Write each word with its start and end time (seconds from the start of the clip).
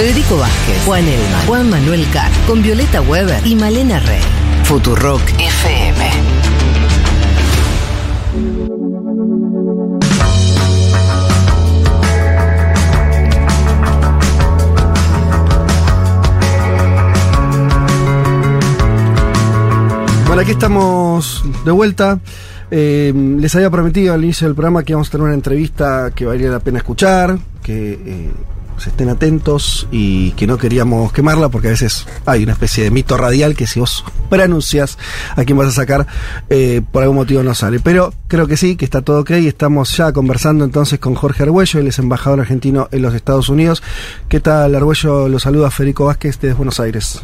Federico 0.00 0.38
Vázquez, 0.38 0.82
Juan 0.86 1.06
Elma, 1.06 1.38
Juan 1.46 1.68
Manuel 1.68 2.06
Carr, 2.10 2.32
con 2.46 2.62
Violeta 2.62 3.02
Weber 3.02 3.46
y 3.46 3.54
Malena 3.54 4.00
Rey. 4.00 4.22
Futurock 4.64 5.20
FM. 5.38 6.10
Bueno, 20.26 20.40
aquí 20.40 20.52
estamos 20.52 21.44
de 21.66 21.70
vuelta. 21.72 22.18
Eh, 22.70 23.12
les 23.38 23.54
había 23.54 23.68
prometido 23.68 24.14
al 24.14 24.24
inicio 24.24 24.46
del 24.46 24.54
programa 24.54 24.82
que 24.82 24.92
íbamos 24.92 25.08
a 25.08 25.10
tener 25.10 25.26
una 25.26 25.34
entrevista 25.34 26.10
que 26.14 26.24
valía 26.24 26.48
la 26.48 26.60
pena 26.60 26.78
escuchar, 26.78 27.38
que 27.62 27.92
eh, 27.92 28.30
estén 28.86 29.08
atentos 29.08 29.88
y 29.90 30.32
que 30.32 30.46
no 30.46 30.58
queríamos 30.58 31.12
quemarla 31.12 31.48
porque 31.48 31.68
a 31.68 31.70
veces 31.70 32.06
hay 32.26 32.42
una 32.42 32.52
especie 32.52 32.84
de 32.84 32.90
mito 32.90 33.16
radial 33.16 33.54
que 33.54 33.66
si 33.66 33.80
vos 33.80 34.04
preanuncias 34.28 34.98
a 35.36 35.44
quién 35.44 35.58
vas 35.58 35.68
a 35.68 35.72
sacar, 35.72 36.06
eh, 36.48 36.82
por 36.90 37.02
algún 37.02 37.16
motivo 37.16 37.42
no 37.42 37.54
sale. 37.54 37.80
Pero 37.80 38.12
creo 38.28 38.46
que 38.46 38.56
sí, 38.56 38.76
que 38.76 38.84
está 38.84 39.02
todo 39.02 39.20
ok 39.20 39.30
y 39.32 39.48
estamos 39.48 39.96
ya 39.96 40.12
conversando 40.12 40.64
entonces 40.64 40.98
con 40.98 41.14
Jorge 41.14 41.42
Argüello, 41.42 41.80
él 41.80 41.88
es 41.88 41.98
embajador 41.98 42.40
argentino 42.40 42.88
en 42.90 43.02
los 43.02 43.14
Estados 43.14 43.48
Unidos. 43.48 43.82
¿Qué 44.28 44.40
tal, 44.40 44.74
Argüello? 44.74 45.28
Lo 45.28 45.38
saluda 45.38 45.70
Federico 45.70 46.06
Vázquez 46.06 46.40
desde 46.40 46.54
Buenos 46.54 46.80
Aires. 46.80 47.22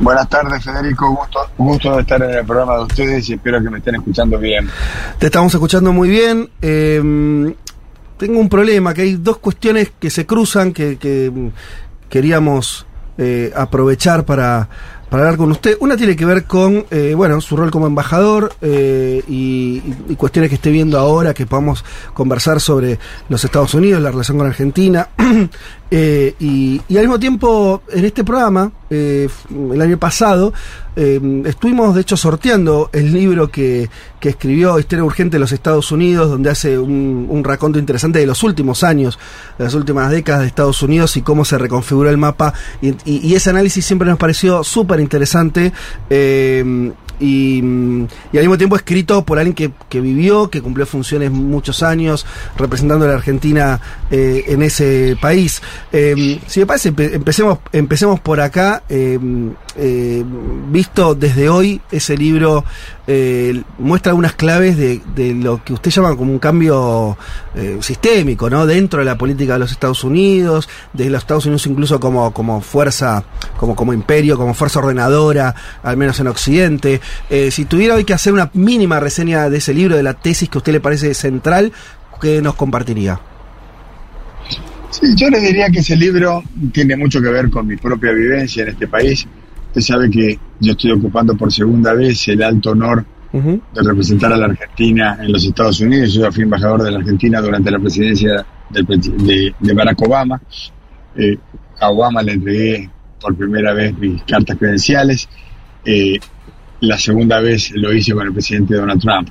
Buenas 0.00 0.28
tardes, 0.28 0.62
Federico. 0.62 1.10
Gusto, 1.14 1.38
gusto 1.56 1.94
de 1.96 2.02
estar 2.02 2.22
en 2.22 2.30
el 2.30 2.44
programa 2.44 2.76
de 2.76 2.82
ustedes 2.82 3.28
y 3.28 3.34
espero 3.34 3.62
que 3.62 3.70
me 3.70 3.78
estén 3.78 3.94
escuchando 3.96 4.38
bien. 4.38 4.68
Te 5.18 5.26
estamos 5.26 5.52
escuchando 5.54 5.92
muy 5.92 6.08
bien. 6.08 6.50
Eh, 6.60 7.54
tengo 8.16 8.40
un 8.40 8.48
problema, 8.48 8.94
que 8.94 9.02
hay 9.02 9.14
dos 9.16 9.38
cuestiones 9.38 9.92
que 9.98 10.10
se 10.10 10.26
cruzan 10.26 10.72
que, 10.72 10.96
que 10.98 11.32
queríamos 12.08 12.86
eh, 13.16 13.52
aprovechar 13.54 14.24
para, 14.24 14.68
para 15.08 15.22
hablar 15.24 15.38
con 15.38 15.50
usted. 15.52 15.76
Una 15.80 15.96
tiene 15.96 16.16
que 16.16 16.24
ver 16.24 16.44
con, 16.44 16.84
eh, 16.90 17.14
bueno, 17.16 17.40
su 17.40 17.56
rol 17.56 17.70
como 17.70 17.86
embajador 17.86 18.52
eh, 18.60 19.22
y, 19.28 19.82
y, 20.08 20.16
cuestiones 20.16 20.48
que 20.48 20.56
esté 20.56 20.70
viendo 20.70 20.98
ahora, 20.98 21.34
que 21.34 21.46
podamos 21.46 21.84
conversar 22.12 22.60
sobre 22.60 22.98
los 23.28 23.44
Estados 23.44 23.74
Unidos, 23.74 24.02
la 24.02 24.10
relación 24.10 24.38
con 24.38 24.46
Argentina. 24.46 25.08
eh, 25.96 26.34
y, 26.40 26.80
al 26.96 27.02
mismo 27.02 27.20
tiempo, 27.20 27.82
en 27.92 28.04
este 28.04 28.24
programa, 28.24 28.72
eh, 28.90 29.28
el 29.72 29.80
año 29.80 29.96
pasado, 29.96 30.52
eh, 30.96 31.20
estuvimos 31.44 31.94
de 31.94 32.00
hecho 32.00 32.16
sorteando 32.16 32.90
el 32.92 33.12
libro 33.12 33.48
que, 33.48 33.88
que, 34.18 34.30
escribió 34.30 34.76
Historia 34.80 35.04
Urgente 35.04 35.36
de 35.36 35.38
los 35.38 35.52
Estados 35.52 35.92
Unidos, 35.92 36.28
donde 36.28 36.50
hace 36.50 36.76
un, 36.76 37.28
un 37.30 37.44
raconto 37.44 37.78
interesante 37.78 38.18
de 38.18 38.26
los 38.26 38.42
últimos 38.42 38.82
años, 38.82 39.20
de 39.56 39.66
las 39.66 39.74
últimas 39.74 40.10
décadas 40.10 40.40
de 40.40 40.48
Estados 40.48 40.82
Unidos 40.82 41.16
y 41.16 41.22
cómo 41.22 41.44
se 41.44 41.58
reconfiguró 41.58 42.10
el 42.10 42.18
mapa. 42.18 42.54
Y, 42.82 42.88
y, 43.04 43.28
y 43.28 43.36
ese 43.36 43.50
análisis 43.50 43.86
siempre 43.86 44.08
nos 44.08 44.18
pareció 44.18 44.64
súper 44.64 44.98
interesante. 44.98 45.72
Y, 47.20 47.58
y, 47.58 48.36
al 48.36 48.42
mismo 48.42 48.58
tiempo 48.58 48.76
escrito 48.76 49.24
por 49.24 49.38
alguien 49.38 49.72
que, 49.88 50.00
vivió, 50.00 50.50
que 50.50 50.60
cumplió 50.60 50.86
funciones 50.86 51.30
muchos 51.30 51.82
años 51.82 52.26
representando 52.56 53.04
a 53.04 53.08
la 53.08 53.14
Argentina 53.14 53.80
eh, 54.10 54.44
en 54.48 54.62
ese 54.62 55.16
país. 55.20 55.62
Eh, 55.92 56.40
si 56.46 56.60
me 56.60 56.66
parece, 56.66 56.88
empecemos, 56.88 57.58
empecemos 57.72 58.20
por 58.20 58.40
acá. 58.40 58.82
Eh, 59.76 60.24
visto 60.70 61.16
desde 61.16 61.48
hoy, 61.48 61.80
ese 61.90 62.16
libro 62.16 62.64
muestra 63.78 64.12
algunas 64.12 64.34
claves 64.34 64.76
de, 64.76 65.00
de, 65.14 65.34
lo 65.34 65.62
que 65.62 65.74
usted 65.74 65.90
llama 65.90 66.16
como 66.16 66.32
un 66.32 66.38
cambio 66.38 67.18
sistémico, 67.80 68.48
¿no? 68.48 68.66
Dentro 68.66 69.00
de 69.00 69.04
la 69.04 69.18
política 69.18 69.54
de 69.54 69.58
los 69.58 69.72
Estados 69.72 70.04
Unidos, 70.04 70.68
de 70.92 71.10
los 71.10 71.22
Estados 71.22 71.46
Unidos 71.46 71.66
incluso 71.66 72.00
como, 72.00 72.32
como 72.32 72.60
fuerza, 72.60 73.24
como, 73.56 73.76
como 73.76 73.92
imperio, 73.92 74.36
como 74.36 74.54
fuerza 74.54 74.78
ordenadora, 74.78 75.54
al 75.82 75.96
menos 75.96 76.18
en 76.20 76.28
Occidente. 76.28 77.00
Eh, 77.30 77.50
si 77.50 77.64
tuviera 77.64 77.94
hoy 77.94 78.04
que 78.04 78.14
hacer 78.14 78.32
una 78.32 78.50
mínima 78.54 79.00
reseña 79.00 79.48
de 79.50 79.58
ese 79.58 79.74
libro, 79.74 79.96
de 79.96 80.02
la 80.02 80.14
tesis 80.14 80.48
que 80.48 80.58
a 80.58 80.60
usted 80.60 80.72
le 80.72 80.80
parece 80.80 81.14
central, 81.14 81.72
¿qué 82.20 82.40
nos 82.40 82.54
compartiría? 82.54 83.20
Sí, 84.90 85.14
yo 85.16 85.28
le 85.28 85.40
diría 85.40 85.68
que 85.70 85.80
ese 85.80 85.96
libro 85.96 86.42
tiene 86.72 86.96
mucho 86.96 87.20
que 87.20 87.28
ver 87.28 87.50
con 87.50 87.66
mi 87.66 87.76
propia 87.76 88.12
vivencia 88.12 88.62
en 88.62 88.68
este 88.70 88.86
país. 88.86 89.26
Usted 89.74 89.92
sabe 89.92 90.08
que 90.08 90.38
yo 90.60 90.70
estoy 90.70 90.92
ocupando 90.92 91.36
por 91.36 91.52
segunda 91.52 91.94
vez 91.94 92.28
el 92.28 92.40
alto 92.44 92.70
honor 92.70 93.04
uh 93.32 93.38
-huh. 93.38 93.60
de 93.74 93.82
representar 93.82 94.32
a 94.32 94.36
la 94.36 94.46
Argentina 94.46 95.18
en 95.20 95.32
los 95.32 95.44
Estados 95.44 95.80
Unidos. 95.80 96.14
Yo 96.14 96.30
fui 96.30 96.44
embajador 96.44 96.84
de 96.84 96.92
la 96.92 96.98
Argentina 96.98 97.40
durante 97.40 97.72
la 97.72 97.80
presidencia 97.80 98.46
del, 98.70 98.86
de, 98.86 99.52
de, 99.58 99.72
Barack 99.74 100.00
Obama. 100.02 100.40
Eh, 101.16 101.36
a 101.80 101.90
Obama 101.90 102.22
le 102.22 102.34
entregué 102.34 102.88
por 103.20 103.34
primera 103.34 103.74
vez 103.74 103.98
mis 103.98 104.22
cartas 104.22 104.56
credenciales. 104.56 105.28
Eh, 105.84 106.20
la 106.82 106.96
segunda 106.96 107.40
vez 107.40 107.72
lo 107.72 107.92
hice 107.92 108.14
con 108.14 108.28
el 108.28 108.32
presidente 108.32 108.76
Donald 108.76 109.00
Trump. 109.00 109.28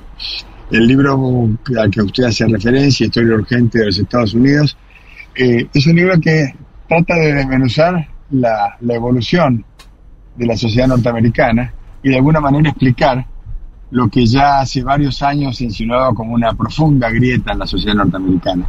El 0.70 0.86
libro 0.86 1.48
al 1.78 1.90
que 1.90 2.02
usted 2.02 2.24
hace 2.24 2.46
referencia, 2.46 3.06
Historia 3.06 3.34
Urgente 3.34 3.78
de 3.78 3.86
los 3.86 3.98
Estados 3.98 4.34
Unidos, 4.34 4.76
eh, 5.36 5.66
es 5.72 5.86
un 5.86 5.96
libro 5.96 6.20
que 6.20 6.52
trata 6.86 7.14
de 7.14 7.32
desmenuzar 7.32 8.08
la, 8.30 8.76
la, 8.82 8.94
evolución 8.94 9.64
de 10.36 10.46
la 10.46 10.56
sociedad 10.56 10.88
norteamericana 10.88 11.72
y 12.02 12.10
de 12.10 12.16
alguna 12.16 12.40
manera 12.40 12.70
explicar 12.70 13.26
lo 13.90 14.08
que 14.08 14.26
ya 14.26 14.60
hace 14.60 14.82
varios 14.82 15.22
años 15.22 15.56
se 15.56 15.64
insinuaba 15.64 16.12
como 16.14 16.34
una 16.34 16.52
profunda 16.54 17.08
grieta 17.10 17.52
en 17.52 17.58
la 17.60 17.66
sociedad 17.66 17.94
norteamericana. 17.94 18.66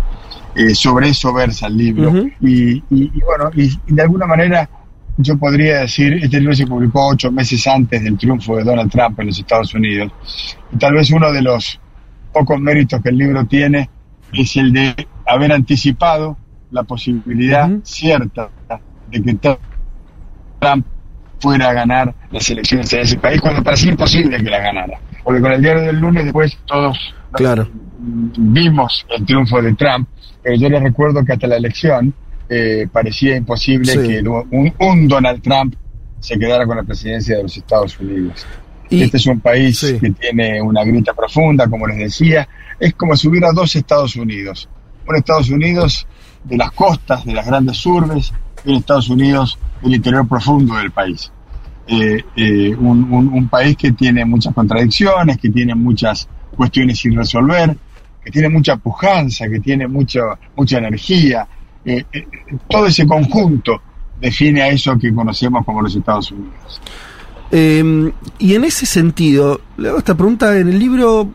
Eh, 0.55 0.73
sobre 0.73 1.09
eso 1.09 1.33
versa 1.33 1.67
el 1.67 1.77
libro. 1.77 2.09
Uh 2.09 2.13
-huh. 2.13 2.33
y, 2.41 2.71
y, 2.77 3.11
y, 3.13 3.21
bueno, 3.25 3.49
y, 3.55 3.63
y 3.87 3.93
de 3.93 4.01
alguna 4.01 4.25
manera 4.25 4.69
yo 5.17 5.37
podría 5.37 5.79
decir, 5.79 6.13
este 6.13 6.39
libro 6.39 6.55
se 6.55 6.67
publicó 6.67 7.07
ocho 7.07 7.31
meses 7.31 7.65
antes 7.67 8.03
del 8.03 8.17
triunfo 8.17 8.57
de 8.57 8.63
Donald 8.63 8.91
Trump 8.91 9.19
en 9.19 9.27
los 9.27 9.39
Estados 9.39 9.73
Unidos. 9.73 10.11
Y 10.73 10.77
tal 10.77 10.93
vez 10.93 11.09
uno 11.11 11.31
de 11.31 11.41
los 11.41 11.79
pocos 12.33 12.59
méritos 12.59 13.01
que 13.01 13.09
el 13.09 13.17
libro 13.17 13.45
tiene 13.45 13.89
es 14.33 14.55
el 14.57 14.73
de 14.73 15.07
haber 15.25 15.51
anticipado 15.53 16.37
la 16.71 16.83
posibilidad 16.83 17.69
uh 17.69 17.75
-huh. 17.75 17.81
cierta 17.83 18.49
de 19.09 19.21
que 19.21 19.57
Trump 20.59 20.85
fuera 21.39 21.69
a 21.69 21.73
ganar 21.73 22.13
las 22.31 22.49
elecciones 22.49 22.91
en 22.93 23.01
ese 23.01 23.17
país 23.17 23.41
cuando 23.41 23.63
parecía 23.63 23.91
imposible 23.91 24.37
que 24.37 24.49
la 24.49 24.59
ganara. 24.59 24.99
Porque 25.23 25.41
con 25.41 25.51
el 25.51 25.61
diario 25.61 25.83
del 25.83 25.99
lunes 25.99 26.25
después 26.25 26.57
todos 26.65 26.97
claro. 27.31 27.67
vimos 27.99 29.05
el 29.15 29.25
triunfo 29.25 29.61
de 29.61 29.73
Trump. 29.73 30.07
Pero 30.41 30.55
yo 30.57 30.69
les 30.69 30.81
recuerdo 30.81 31.25
que 31.25 31.33
hasta 31.33 31.47
la 31.47 31.57
elección 31.57 32.13
eh, 32.47 32.87
parecía 32.91 33.35
imposible 33.35 33.91
sí. 33.91 33.99
que 34.07 34.19
un, 34.29 34.73
un, 34.77 35.07
Donald 35.07 35.41
Trump 35.41 35.75
se 36.19 36.37
quedara 36.37 36.65
con 36.65 36.77
la 36.77 36.83
presidencia 36.83 37.37
de 37.37 37.43
los 37.43 37.57
Estados 37.57 37.99
Unidos. 37.99 38.45
Y, 38.89 39.01
este 39.01 39.17
es 39.17 39.25
un 39.25 39.39
país 39.39 39.79
sí. 39.79 39.99
que 39.99 40.11
tiene 40.11 40.61
una 40.61 40.83
grita 40.83 41.13
profunda, 41.13 41.67
como 41.67 41.87
les 41.87 41.97
decía. 41.97 42.47
Es 42.79 42.93
como 42.93 43.15
si 43.15 43.27
hubiera 43.27 43.51
dos 43.51 43.75
Estados 43.75 44.15
Unidos. 44.15 44.69
Un 45.07 45.15
Estados 45.15 45.49
Unidos 45.49 46.07
de 46.43 46.57
las 46.57 46.71
costas, 46.71 47.25
de 47.25 47.33
las 47.33 47.47
grandes 47.47 47.83
urbes, 47.85 48.31
un 48.65 48.75
Estados 48.75 49.09
Unidos 49.09 49.57
del 49.81 49.95
interior 49.95 50.27
profundo 50.27 50.75
del 50.75 50.91
país. 50.91 51.31
Eh, 51.87 52.23
eh, 52.35 52.75
un, 52.75 53.47
país 53.47 53.77
que 53.77 53.91
tiene 53.91 54.25
muchas 54.25 54.53
contradicciones, 54.53 55.37
que 55.37 55.49
tiene 55.49 55.75
muchas 55.75 56.27
cuestiones 56.55 56.99
sin 56.99 57.15
resolver, 57.15 57.77
que 58.23 58.31
tiene 58.31 58.49
mucha 58.49 58.75
pujanza, 58.77 59.47
que 59.47 59.59
tiene 59.59 59.87
mucho, 59.87 60.21
mucha 60.55 60.79
energía, 60.79 61.47
eh, 61.85 62.03
todo 62.67 62.87
ese 62.87 63.05
conjunto 63.05 63.81
define 64.19 64.63
a 64.63 64.69
eso 64.69 64.97
que 64.97 65.13
conocemos 65.13 65.63
como 65.63 65.81
los 65.81 65.95
Estados 65.95 66.31
Unidos. 66.31 66.81
Eh, 67.51 68.11
y 68.39 68.55
en 68.55 68.63
ese 68.63 68.85
sentido, 68.85 69.61
le 69.77 69.89
hago 69.89 69.99
esta 69.99 70.15
pregunta 70.15 70.57
en 70.57 70.69
el 70.69 70.79
libro, 70.79 71.29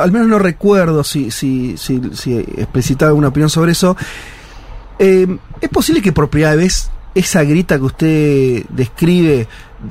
al 0.00 0.12
menos 0.12 0.28
no 0.28 0.38
recuerdo 0.38 1.02
si, 1.02 1.30
si, 1.30 1.76
si, 1.76 2.00
si 2.14 2.36
explicitaba 2.36 3.10
alguna 3.10 3.28
opinión 3.28 3.50
sobre 3.50 3.72
eso. 3.72 3.96
Eh, 4.98 5.38
¿Es 5.60 5.68
posible 5.68 6.02
que 6.02 6.12
por 6.12 6.28
primera 6.28 6.54
vez 6.54 6.90
esa 7.14 7.44
grita 7.44 7.78
que 7.78 7.84
usted 7.84 8.64
describe 8.70 9.46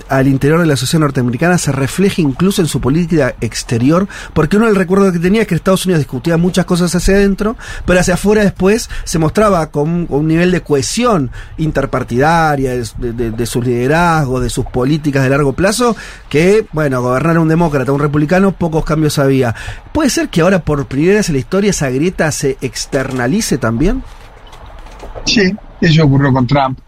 al 0.09 0.27
interior 0.27 0.59
de 0.59 0.65
la 0.65 0.75
sociedad 0.75 1.01
norteamericana 1.01 1.57
se 1.57 1.71
refleja 1.71 2.21
incluso 2.21 2.61
en 2.61 2.67
su 2.67 2.81
política 2.81 3.35
exterior, 3.41 4.07
porque 4.33 4.57
uno 4.57 4.67
el 4.67 4.75
recuerdo 4.75 5.11
que 5.11 5.19
tenía 5.19 5.43
es 5.43 5.47
que 5.47 5.55
Estados 5.55 5.85
Unidos 5.85 5.99
discutía 5.99 6.37
muchas 6.37 6.65
cosas 6.65 6.93
hacia 6.95 7.15
adentro, 7.15 7.55
pero 7.85 7.99
hacia 7.99 8.15
afuera 8.15 8.43
después 8.43 8.89
se 9.03 9.19
mostraba 9.19 9.69
con 9.69 9.89
un, 9.89 10.05
con 10.07 10.21
un 10.21 10.27
nivel 10.27 10.51
de 10.51 10.61
cohesión 10.61 11.31
interpartidaria 11.57 12.71
de, 12.71 13.13
de, 13.13 13.31
de, 13.31 13.45
sus 13.45 13.65
liderazgos, 13.65 14.41
de 14.41 14.49
sus 14.49 14.65
políticas 14.65 15.23
de 15.23 15.29
largo 15.29 15.53
plazo, 15.53 15.95
que, 16.29 16.65
bueno, 16.71 17.01
gobernar 17.01 17.37
un 17.37 17.47
demócrata, 17.47 17.91
un 17.91 17.99
republicano, 17.99 18.53
pocos 18.53 18.85
cambios 18.85 19.19
había. 19.19 19.55
¿Puede 19.93 20.09
ser 20.09 20.29
que 20.29 20.41
ahora 20.41 20.63
por 20.63 20.87
primera 20.87 21.17
vez 21.17 21.29
en 21.29 21.33
la 21.33 21.39
historia 21.39 21.69
esa 21.69 21.89
grieta 21.89 22.31
se 22.31 22.57
externalice 22.61 23.57
también? 23.57 24.03
Sí, 25.25 25.53
eso 25.81 26.05
ocurrió 26.05 26.33
con 26.33 26.47
Trump. 26.47 26.79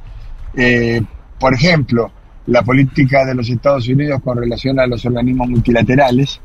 Eh, 0.56 1.02
por 1.40 1.54
ejemplo, 1.54 2.12
la 2.48 2.64
política 2.64 3.26
de 3.26 3.36
los 3.36 3.50
Estados 3.50 3.88
Unidos 3.88 4.22
con 4.24 4.38
relación 4.38 4.80
a 4.80 4.88
los 4.88 5.06
organismos 5.06 5.50
multilaterales 5.50 6.40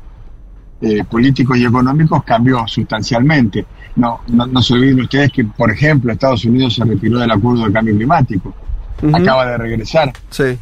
eh, 0.81 1.03
políticos 1.03 1.57
y 1.57 1.65
económicos 1.65 2.23
cambió 2.23 2.67
sustancialmente. 2.67 3.65
No, 3.95 4.21
no, 4.27 4.47
no 4.47 4.61
se 4.61 4.73
olviden 4.73 5.01
ustedes 5.01 5.31
que, 5.31 5.43
por 5.43 5.71
ejemplo, 5.71 6.11
Estados 6.11 6.43
Unidos 6.45 6.75
se 6.75 6.83
retiró 6.83 7.19
del 7.19 7.29
acuerdo 7.29 7.65
de 7.65 7.73
cambio 7.73 7.95
climático. 7.95 8.53
Acaba 9.13 9.47
de 9.47 9.57
regresar 9.57 10.13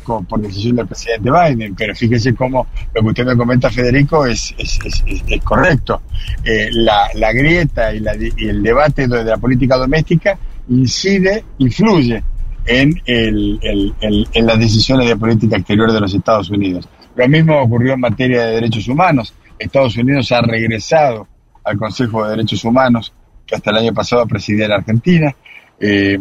por 0.05 0.41
decisión 0.41 0.77
del 0.77 0.87
presidente 0.87 1.29
Biden, 1.29 1.75
pero 1.75 1.93
fíjese 1.93 2.33
cómo 2.33 2.67
lo 2.93 3.01
que 3.01 3.07
usted 3.07 3.25
me 3.25 3.35
comenta, 3.35 3.69
Federico, 3.69 4.25
es, 4.25 4.55
es, 4.57 4.79
es, 5.05 5.43
correcto. 5.43 6.01
Eh, 6.43 6.69
la, 6.71 7.09
la, 7.15 7.33
grieta 7.33 7.93
y, 7.93 7.99
la, 7.99 8.15
y, 8.15 8.47
el 8.47 8.63
debate 8.63 9.07
de 9.07 9.25
la 9.25 9.37
política 9.37 9.75
doméstica 9.75 10.37
incide, 10.69 11.43
influye 11.57 12.23
en, 12.65 12.93
el, 13.05 13.59
en 14.01 14.45
las 14.45 14.59
decisiones 14.59 15.07
de 15.07 15.17
política 15.17 15.57
exterior 15.57 15.91
de 15.91 15.99
los 15.99 16.13
Estados 16.13 16.49
Unidos. 16.49 16.87
Lo 17.15 17.27
mismo 17.27 17.59
ocurrió 17.59 17.93
en 17.93 17.99
materia 17.99 18.45
de 18.45 18.55
derechos 18.55 18.87
humanos. 18.87 19.33
Estados 19.57 19.97
Unidos 19.97 20.31
ha 20.31 20.41
regresado 20.41 21.27
al 21.63 21.77
Consejo 21.77 22.23
de 22.23 22.31
Derechos 22.31 22.63
Humanos, 22.63 23.13
que 23.45 23.55
hasta 23.55 23.71
el 23.71 23.77
año 23.77 23.93
pasado 23.93 24.25
presidía 24.25 24.67
la 24.67 24.75
Argentina. 24.75 25.35
Eh, 25.79 26.17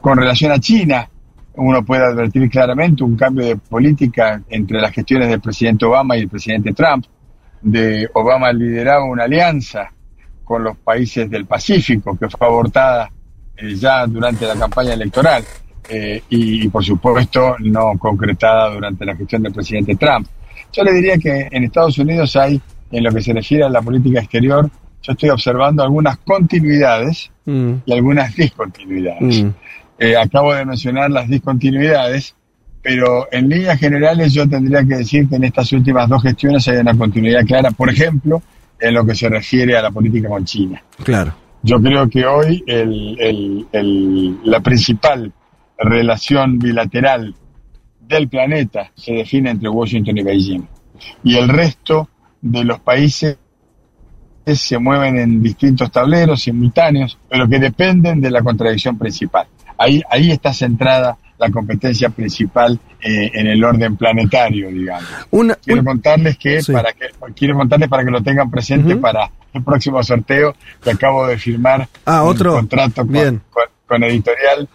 con 0.00 0.18
relación 0.18 0.50
a 0.52 0.58
China, 0.58 1.08
uno 1.54 1.84
puede 1.84 2.04
advertir 2.04 2.48
claramente 2.48 3.04
un 3.04 3.16
cambio 3.16 3.46
de 3.46 3.56
política 3.56 4.42
entre 4.48 4.80
las 4.80 4.92
gestiones 4.92 5.28
del 5.28 5.40
presidente 5.40 5.84
Obama 5.84 6.16
y 6.16 6.20
el 6.20 6.28
presidente 6.28 6.72
Trump. 6.72 7.04
De 7.60 8.08
Obama 8.14 8.52
lideraba 8.52 9.04
una 9.04 9.24
alianza 9.24 9.92
con 10.42 10.64
los 10.64 10.76
países 10.78 11.30
del 11.30 11.44
Pacífico 11.44 12.16
que 12.18 12.28
fue 12.28 12.46
abortada 12.46 13.10
eh, 13.60 13.74
ya 13.74 14.06
durante 14.06 14.46
la 14.46 14.54
campaña 14.54 14.94
electoral 14.94 15.44
eh, 15.88 16.22
y, 16.28 16.68
por 16.68 16.84
supuesto 16.84 17.56
no 17.58 17.92
concretada 17.98 18.72
durante 18.72 19.04
la 19.04 19.16
gestión 19.16 19.42
del 19.42 19.52
presidente 19.52 19.96
Trump. 19.96 20.26
Yo 20.72 20.84
le 20.84 20.92
diría 20.92 21.18
que 21.18 21.48
en 21.50 21.64
Estados 21.64 21.98
Unidos 21.98 22.36
hay, 22.36 22.60
en 22.92 23.04
lo 23.04 23.12
que 23.12 23.20
se 23.20 23.32
refiere 23.32 23.64
a 23.64 23.68
la 23.68 23.82
política 23.82 24.20
exterior, 24.20 24.70
yo 25.02 25.12
estoy 25.12 25.30
observando 25.30 25.82
algunas 25.82 26.18
continuidades 26.18 27.30
mm. 27.44 27.72
y 27.86 27.92
algunas 27.92 28.34
discontinuidades. 28.36 29.44
Mm. 29.44 29.50
Eh, 29.98 30.16
acabo 30.16 30.54
de 30.54 30.64
mencionar 30.64 31.10
las 31.10 31.28
discontinuidades, 31.28 32.34
pero 32.82 33.28
en 33.32 33.48
líneas 33.48 33.78
generales 33.78 34.32
yo 34.32 34.48
tendría 34.48 34.82
que 34.84 34.96
decir 34.96 35.28
que 35.28 35.36
en 35.36 35.44
estas 35.44 35.72
últimas 35.72 36.08
dos 36.08 36.22
gestiones 36.22 36.66
hay 36.68 36.78
una 36.78 36.96
continuidad 36.96 37.44
clara, 37.44 37.70
por 37.70 37.90
ejemplo, 37.90 38.42
en 38.78 38.94
lo 38.94 39.04
que 39.04 39.14
se 39.14 39.28
refiere 39.28 39.76
a 39.76 39.82
la 39.82 39.90
política 39.90 40.28
con 40.28 40.44
China. 40.44 40.82
Claro. 41.02 41.34
Yo 41.62 41.80
creo 41.80 42.08
que 42.08 42.24
hoy 42.26 42.64
la 44.44 44.60
principal 44.60 45.32
relación 45.78 46.58
bilateral 46.58 47.34
del 48.00 48.28
planeta 48.28 48.90
se 48.94 49.12
define 49.12 49.50
entre 49.50 49.68
Washington 49.68 50.18
y 50.18 50.22
Beijing. 50.22 50.66
Y 51.22 51.36
el 51.36 51.48
resto 51.48 52.08
de 52.40 52.64
los 52.64 52.80
países 52.80 53.38
se 54.46 54.78
mueven 54.78 55.18
en 55.18 55.42
distintos 55.42 55.92
tableros 55.92 56.42
simultáneos, 56.42 57.18
pero 57.28 57.48
que 57.48 57.58
dependen 57.58 58.20
de 58.20 58.30
la 58.30 58.42
contradicción 58.42 58.98
principal. 58.98 59.46
Ahí, 59.78 60.02
ahí 60.10 60.30
está 60.30 60.52
centrada 60.52 61.16
la 61.40 61.50
competencia 61.50 62.10
principal 62.10 62.78
eh, 63.00 63.30
en 63.32 63.46
el 63.46 63.64
orden 63.64 63.96
planetario, 63.96 64.68
digamos. 64.68 65.08
quiero 65.64 65.82
contarles 65.82 66.36
que 66.36 66.60
para 66.70 66.92
que 66.92 67.06
quiero 67.34 67.56
contarles 67.56 67.88
para 67.88 68.04
que 68.04 68.10
lo 68.10 68.22
tengan 68.22 68.50
presente 68.50 68.94
para 68.96 69.30
el 69.54 69.64
próximo 69.64 70.02
sorteo 70.02 70.54
que 70.82 70.90
acabo 70.90 71.26
de 71.26 71.38
firmar 71.38 71.88
ah, 72.04 72.22
otro. 72.24 72.52
contrato 72.52 73.06
con, 73.06 74.04
editorial 74.04 74.68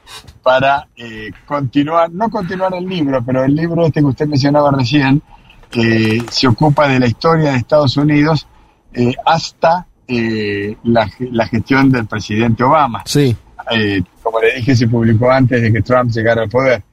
para 0.44 0.88
eh, 0.98 1.32
continuar, 1.46 2.12
no 2.12 2.30
continuar 2.30 2.74
el 2.74 2.86
libro, 2.86 3.24
pero 3.24 3.46
el 3.46 3.56
libro 3.56 3.86
este 3.86 4.02
que 4.02 4.08
usted 4.08 4.28
mencionaba 4.28 4.72
recién, 4.72 5.22
que 5.70 6.22
se 6.30 6.48
ocupa 6.48 6.90
de 6.90 7.00
la 7.00 7.08
historia 7.08 7.52
de 7.52 7.58
Estados 7.58 7.96
Unidos 7.96 8.48
eh, 8.92 9.14
hasta 9.26 9.88
la, 10.08 11.10
la 11.32 11.48
gestión 11.48 11.92
del 11.92 12.06
presidente 12.08 12.64
Obama. 12.64 13.04
Sí 13.06 13.36
eh, 13.72 14.02
como 14.22 14.40
le 14.40 14.56
dije, 14.56 14.76
se 14.76 14.88
publicó 14.88 15.32
antes 15.32 15.62
de 15.62 15.72
que 15.72 15.82
Trump 15.82 16.12
llegara 16.12 16.44
al 16.44 16.50
poder. 16.50 16.84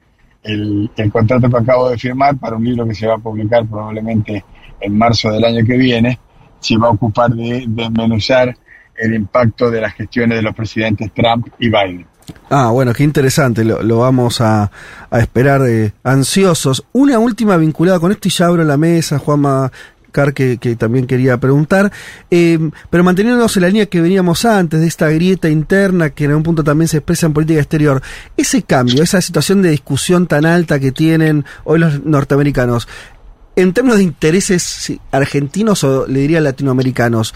El, 0.43 0.89
contrato 1.11 1.49
que 1.49 1.57
acabo 1.57 1.89
de 1.89 1.97
firmar 1.97 2.37
para 2.37 2.57
un 2.57 2.65
libro 2.65 2.85
que 2.85 2.95
se 2.95 3.07
va 3.07 3.15
a 3.15 3.17
publicar 3.17 3.65
probablemente 3.65 4.43
en 4.81 4.97
marzo 4.97 5.31
del 5.31 5.45
año 5.45 5.65
que 5.65 5.77
viene, 5.77 6.19
se 6.59 6.77
va 6.77 6.87
a 6.87 6.91
ocupar 6.91 7.31
de 7.31 7.63
desmenuzar 7.67 8.55
el 8.95 9.13
impacto 9.13 9.71
de 9.71 9.81
las 9.81 9.93
gestiones 9.93 10.37
de 10.37 10.41
los 10.41 10.53
presidentes 10.53 11.11
Trump 11.13 11.47
y 11.59 11.69
Biden. 11.69 12.05
Ah, 12.49 12.69
bueno, 12.71 12.93
qué 12.93 13.03
interesante, 13.03 13.63
lo, 13.63 13.97
vamos 13.97 14.39
a, 14.41 14.69
esperar 15.11 15.61
eh, 15.67 15.91
ansiosos. 16.03 16.85
Una 16.93 17.19
última 17.19 17.57
vinculada 17.57 17.99
con 17.99 18.11
esto 18.11 18.27
y 18.27 18.31
ya 18.31 18.47
abro 18.47 18.63
la 18.63 18.77
mesa, 18.77 19.17
Juanma, 19.17 19.71
que, 20.13 20.57
también 20.77 21.07
quería 21.07 21.37
preguntar, 21.37 21.91
eh, 22.31 22.59
pero 22.89 23.03
manteniéndonos 23.03 23.55
en 23.57 23.61
la 23.61 23.67
línea 23.67 23.85
que 23.87 23.99
veníamos 23.99 24.45
antes, 24.45 24.79
de 24.79 24.87
esta 24.87 25.09
grieta 25.09 25.49
interna 25.49 26.11
que 26.11 26.25
en 26.25 26.31
algún 26.31 26.43
punto 26.43 26.63
también 26.63 26.87
se 26.87 26.97
expresa 26.97 27.25
en 27.25 27.33
política 27.33 27.59
exterior, 27.59 28.01
ese 28.37 28.63
cambio, 28.63 29.03
esa 29.03 29.19
situación 29.19 29.61
de 29.61 29.71
discusión 29.71 30.27
tan 30.27 30.45
alta 30.45 30.79
que 30.79 30.91
tienen 30.91 31.45
hoy 31.63 31.79
los 31.79 32.05
norteamericanos, 32.05 32.87
en 33.55 33.73
términos 33.73 33.97
de 33.97 34.03
intereses 34.03 34.93
argentinos 35.11 35.83
o 35.83 36.07
le 36.07 36.21
diría 36.21 36.41
latinoamericanos, 36.41 37.33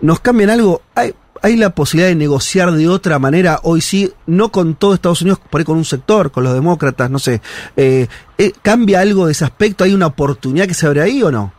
¿nos 0.00 0.20
cambian 0.20 0.50
algo? 0.50 0.82
¿Hay, 0.94 1.14
¿Hay 1.42 1.56
la 1.56 1.70
posibilidad 1.70 2.08
de 2.08 2.16
negociar 2.16 2.70
de 2.72 2.88
otra 2.88 3.18
manera 3.18 3.60
hoy 3.62 3.80
sí, 3.80 4.12
no 4.26 4.52
con 4.52 4.74
todo 4.74 4.92
Estados 4.92 5.22
Unidos, 5.22 5.40
por 5.50 5.60
ahí 5.60 5.64
con 5.64 5.78
un 5.78 5.86
sector, 5.86 6.30
con 6.30 6.44
los 6.44 6.52
demócratas, 6.52 7.10
no 7.10 7.18
sé? 7.18 7.40
Eh, 7.76 8.08
eh, 8.36 8.52
¿Cambia 8.60 9.00
algo 9.00 9.26
de 9.26 9.32
ese 9.32 9.44
aspecto? 9.44 9.84
¿Hay 9.84 9.94
una 9.94 10.06
oportunidad 10.06 10.66
que 10.66 10.74
se 10.74 10.86
abre 10.86 11.00
ahí 11.00 11.22
o 11.22 11.30
no? 11.30 11.52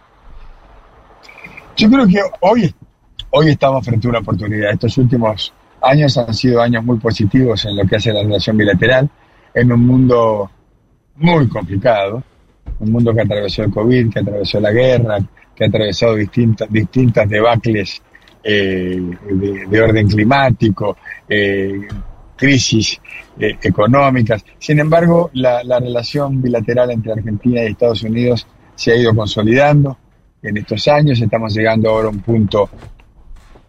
Yo 1.78 1.90
creo 1.90 2.08
que 2.08 2.20
hoy, 2.42 2.74
hoy 3.32 3.50
estamos 3.50 3.86
frente 3.86 4.08
a 4.08 4.10
una 4.10 4.20
oportunidad. 4.20 4.72
Estos 4.72 4.98
últimos 4.98 5.54
años 5.82 6.18
han 6.18 6.34
sido 6.34 6.62
años 6.62 6.84
muy 6.84 6.98
positivos 6.98 7.66
en 7.66 7.78
lo 7.78 7.86
que 7.86 7.96
hace 7.96 8.14
la 8.14 8.24
relación 8.24 8.58
bilateral, 8.58 9.10
en 9.54 9.72
un 9.72 9.86
mundo 9.86 10.52
muy 11.16 11.48
complicado, 11.48 12.24
un 12.80 12.92
mundo 12.92 13.14
que 13.14 13.22
atravesó 13.22 13.64
el 13.64 13.72
COVID, 13.72 14.12
que 14.12 14.20
atravesó 14.20 14.60
la 14.60 14.72
guerra, 14.72 15.18
que 15.56 15.64
ha 15.64 15.68
atravesado 15.68 16.16
distintas, 16.16 16.72
distintas 16.72 17.28
debacles 17.30 18.02
eh, 18.44 19.00
de, 19.70 19.82
orden 19.82 20.08
climático, 20.08 20.98
eh, 21.28 21.88
crisis 22.36 23.00
eh, 23.40 23.58
económicas. 23.62 24.44
Sin 24.60 24.80
embargo, 24.80 25.30
la, 25.34 25.64
la 25.64 25.80
relación 25.80 26.42
bilateral 26.42 26.92
entre 26.92 27.14
Argentina 27.14 27.64
y 27.64 27.68
Estados 27.68 28.04
Unidos 28.04 28.46
se 28.76 28.92
ha 28.92 28.96
ido 28.96 29.16
consolidando 29.16 29.98
en 30.42 30.58
estos 30.58 30.88
años. 30.88 31.22
Estamos 31.22 31.54
llegando 31.54 31.90
ahora 31.90 32.08
a 32.08 32.12
un 32.12 32.20
punto 32.20 32.70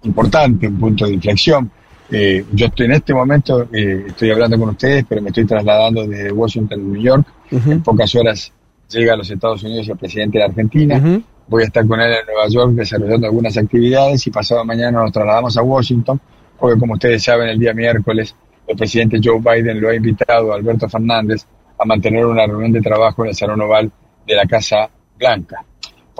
importante, 0.03 0.69
un 0.69 0.79
punto 0.79 1.07
de 1.07 1.15
inflexión. 1.15 1.71
Eh, 2.11 2.45
yo 2.53 2.67
estoy 2.67 2.87
en 2.87 2.93
este 2.93 3.15
momento, 3.15 3.69
eh, 3.73 4.05
estoy 4.09 4.31
hablando 4.31 4.59
con 4.59 4.71
ustedes, 4.71 5.05
pero 5.09 5.23
me 5.23 5.29
estoy 5.29 5.47
trasladando 5.47 6.07
desde 6.07 6.31
Washington 6.33 6.81
a 6.81 6.83
New 6.83 7.03
York. 7.03 7.27
En 7.51 7.83
pocas 7.83 8.15
horas 8.15 8.53
llega 8.91 9.15
a 9.15 9.17
los 9.17 9.31
Estados 9.31 9.63
Unidos 9.63 9.89
el 9.89 9.97
presidente 9.97 10.39
de 10.39 10.45
la 10.45 10.51
Argentina. 10.51 11.23
Voy 11.49 11.63
a 11.63 11.67
estar 11.67 11.87
con 11.87 12.01
él 12.01 12.13
en 12.13 12.27
Nueva 12.27 12.49
York 12.49 12.73
desarrollando 12.73 13.27
algunas 13.27 13.57
actividades 13.57 14.27
y 14.27 14.31
pasado 14.31 14.65
mañana 14.65 15.03
nos 15.03 15.13
trasladamos 15.13 15.57
a 15.57 15.63
Washington, 15.63 16.21
porque 16.59 16.79
como 16.79 16.95
ustedes 16.95 17.23
saben, 17.23 17.49
el 17.49 17.59
día 17.59 17.75
miércoles 17.75 18.35
el 18.67 18.77
presidente 18.77 19.19
Joe 19.23 19.41
Biden 19.41 19.81
lo 19.81 19.89
ha 19.89 19.95
invitado 19.95 20.53
a 20.53 20.57
Alberto 20.57 20.89
Fernández 20.89 21.45
a 21.79 21.85
mantener 21.85 22.25
una 22.25 22.47
reunión 22.47 22.73
de 22.73 22.81
trabajo 22.81 23.25
en 23.25 23.31
el 23.31 23.35
Salón 23.35 23.61
Oval 23.61 23.91
de 24.27 24.35
la 24.35 24.47
Casa 24.47 24.89
Blanca. 25.19 25.65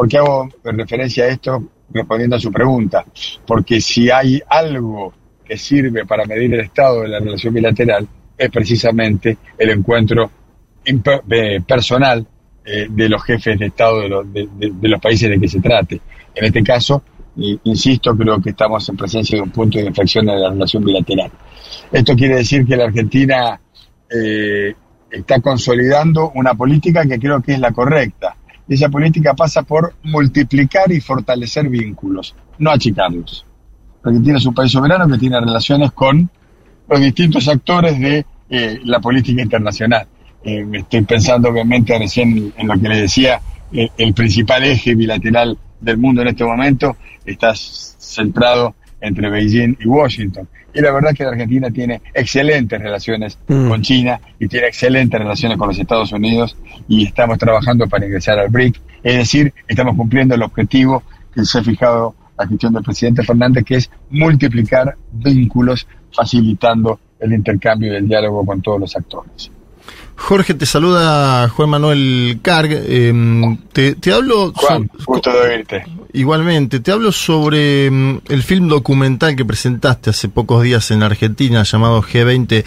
¿Por 0.03 0.09
qué 0.09 0.19
hago 0.19 0.49
referencia 0.65 1.23
a 1.23 1.29
esto 1.29 1.63
respondiendo 1.93 2.35
a 2.35 2.41
su 2.41 2.51
pregunta? 2.51 3.05
Porque 3.47 3.81
si 3.81 4.11
hay 4.11 4.43
algo 4.49 5.15
que 5.45 5.57
sirve 5.57 6.05
para 6.05 6.25
medir 6.25 6.53
el 6.55 6.59
estado 6.59 7.03
de 7.03 7.09
la 7.09 7.21
relación 7.21 7.55
bilateral, 7.55 8.09
es 8.37 8.51
precisamente 8.51 9.39
el 9.57 9.71
encuentro 9.71 10.29
personal 11.65 12.27
eh, 12.65 12.89
de 12.91 13.09
los 13.09 13.23
jefes 13.23 13.57
de 13.57 13.67
Estado 13.67 14.01
de 14.01 14.09
los, 14.09 14.33
de, 14.33 14.89
los 14.89 15.01
países 15.01 15.31
de 15.31 15.39
que 15.39 15.47
se 15.47 15.61
trate. 15.61 16.01
En 16.35 16.47
este 16.47 16.65
caso, 16.65 17.05
insisto, 17.63 18.17
creo 18.17 18.43
que 18.43 18.51
estamos 18.51 18.89
en 18.89 18.97
presencia 18.97 19.37
de 19.37 19.43
un 19.43 19.51
punto 19.51 19.79
de 19.79 19.85
inflexión 19.85 20.29
en 20.29 20.43
la 20.43 20.51
relación 20.51 20.85
bilateral. 20.85 21.31
Esto 21.93 22.17
quiere 22.17 22.39
decir 22.39 22.67
que 22.67 22.75
la 22.75 22.87
Argentina 22.87 23.61
eh, 24.11 24.75
está 25.13 25.41
consolidando 25.41 26.33
una 26.35 26.55
política 26.55 27.07
que 27.07 27.21
creo 27.21 27.41
que 27.41 27.53
es 27.53 27.61
la 27.61 27.71
correcta 27.71 28.35
esa 28.75 28.89
política 28.89 29.35
pasa 29.35 29.63
por 29.63 29.95
multiplicar 30.05 30.91
y 30.93 31.01
fortalecer 31.01 31.69
vínculos, 31.69 32.35
no 32.59 32.71
achicarlos. 32.71 33.45
Argentina 34.03 34.39
es 34.39 34.47
un 34.47 34.55
país 34.55 34.73
soberano 34.73 35.09
que 35.09 35.19
tiene 35.19 35.41
relaciones 35.41 35.93
con 35.93 36.29
los 36.89 37.01
distintos 37.01 37.49
actores 37.49 37.99
de 37.99 38.27
eh, 38.51 38.81
la 38.85 39.01
política 39.01 39.43
internacional. 39.43 40.07
Eh, 40.45 40.67
estoy 40.73 41.03
pensando 41.03 41.49
obviamente 41.49 41.97
recién 41.99 42.53
en 42.57 42.67
lo 42.67 42.79
que 42.79 42.89
le 42.89 43.01
decía, 43.03 43.41
eh, 43.73 43.89
el 43.97 44.13
principal 44.13 44.65
eje 44.65 44.95
bilateral 44.95 45.57
del 45.81 45.99
mundo 45.99 46.23
en 46.23 46.29
este 46.29 46.45
momento 46.45 46.97
está 47.25 47.53
centrado 47.55 48.75
entre 49.03 49.29
Beijing 49.29 49.77
y 49.81 49.87
Washington. 49.87 50.49
Y 50.75 50.81
la 50.81 50.91
verdad 50.93 51.11
es 51.11 51.19
que 51.19 51.25
la 51.25 51.31
Argentina 51.31 51.71
tiene 51.71 52.01
excelentes 52.15 52.81
relaciones 52.81 53.39
mm. 53.47 53.69
con 53.69 53.83
China 53.83 54.19
y 54.39 54.49
tiene 54.49 54.69
excelentes 54.69 55.21
relaciones 55.21 55.59
con 55.59 55.69
los 55.69 55.79
Estados 55.79 56.13
Unidos 56.13 56.57
y 56.89 57.05
estamos 57.05 57.37
trabajando 57.39 57.87
para 57.87 58.07
ingresar 58.07 58.39
al 58.39 58.49
BRIC. 58.49 58.81
Es 59.03 59.17
decir, 59.17 59.53
estamos 59.69 59.97
cumpliendo 59.97 60.35
el 60.35 60.43
objetivo 60.43 61.03
que 61.35 61.45
se 61.45 61.59
ha 61.59 61.63
fijado 61.63 62.15
la 62.39 62.47
gestión 62.47 62.73
del 62.73 62.83
presidente 62.83 63.23
Fernández, 63.23 63.65
que 63.65 63.77
es 63.77 63.91
multiplicar 64.11 64.97
vínculos, 65.13 65.87
facilitando 66.13 66.99
el 67.21 67.33
intercambio 67.33 67.93
y 67.93 67.97
el 67.97 68.09
diálogo 68.09 68.45
con 68.45 68.63
todos 68.63 68.81
los 68.81 68.97
actores. 68.97 69.51
Jorge, 70.17 70.55
te 70.55 70.67
saluda 70.67 71.49
Juan 71.49 71.71
Manuel 71.71 72.39
Carg. 72.43 72.71
Em, 72.73 73.57
te, 73.73 73.97
hablo. 74.13 74.53
Juan, 74.55 74.91
gusto 75.05 75.33
de 75.33 75.39
oírte. 75.39 75.85
Igualmente, 76.13 76.81
te 76.81 76.93
hablo 76.93 77.11
sobre 77.11 77.87
em, 77.87 78.21
el 78.29 78.43
film 78.43 78.69
documental 78.69 79.35
que 79.35 79.45
presentaste 79.45 80.11
hace 80.11 80.29
pocos 80.29 80.63
días 80.63 80.91
en 80.91 81.03
Argentina 81.03 81.63
llamado 81.65 82.03
G20 82.03 82.65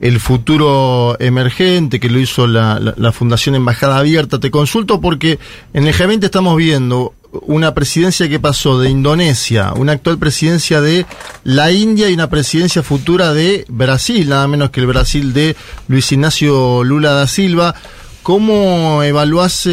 el 0.00 0.20
futuro 0.20 1.16
emergente 1.20 2.00
que 2.00 2.10
lo 2.10 2.18
hizo 2.18 2.46
la, 2.46 2.78
la, 2.78 3.12
Fundación 3.12 3.54
Embajada 3.54 3.98
Abierta. 3.98 4.38
Te 4.38 4.50
consulto 4.50 5.00
porque 5.00 5.38
en 5.72 5.86
el 5.86 5.94
G20 5.94 6.24
estamos 6.24 6.56
viendo 6.56 7.14
una 7.32 7.74
presidencia 7.74 8.28
que 8.28 8.40
pasó 8.40 8.78
de 8.78 8.90
Indonesia, 8.90 9.72
una 9.74 9.92
actual 9.92 10.18
presidencia 10.18 10.80
de 10.80 11.06
la 11.44 11.70
India 11.70 12.08
y 12.08 12.14
una 12.14 12.30
presidencia 12.30 12.82
futura 12.82 13.32
de 13.32 13.64
Brasil, 13.68 14.28
nada 14.28 14.48
menos 14.48 14.70
que 14.70 14.80
el 14.80 14.86
Brasil 14.86 15.32
de 15.32 15.56
Luis 15.88 16.10
Ignacio 16.12 16.84
Lula 16.84 17.12
da 17.12 17.26
Silva. 17.26 17.74
¿Cómo 18.22 19.02
evaluás 19.04 19.68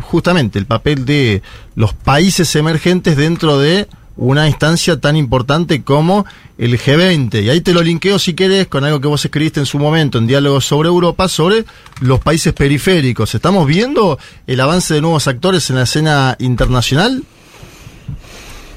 justamente 0.00 0.58
el 0.58 0.66
papel 0.66 1.04
de 1.04 1.42
los 1.74 1.94
países 1.94 2.54
emergentes 2.54 3.16
dentro 3.16 3.58
de 3.58 3.88
una 4.16 4.46
instancia 4.46 5.00
tan 5.00 5.16
importante 5.16 5.82
como 5.82 6.24
el 6.62 6.78
G20. 6.78 7.42
Y 7.42 7.50
ahí 7.50 7.60
te 7.60 7.74
lo 7.74 7.82
linkeo 7.82 8.20
si 8.20 8.34
querés 8.34 8.68
con 8.68 8.84
algo 8.84 9.00
que 9.00 9.08
vos 9.08 9.24
escribiste 9.24 9.58
en 9.58 9.66
su 9.66 9.80
momento 9.80 10.18
en 10.18 10.28
Diálogos 10.28 10.64
sobre 10.64 10.88
Europa, 10.88 11.26
sobre 11.26 11.64
los 12.00 12.20
países 12.20 12.52
periféricos. 12.52 13.34
¿Estamos 13.34 13.66
viendo 13.66 14.16
el 14.46 14.60
avance 14.60 14.94
de 14.94 15.00
nuevos 15.00 15.26
actores 15.26 15.68
en 15.70 15.76
la 15.76 15.82
escena 15.82 16.36
internacional? 16.38 17.24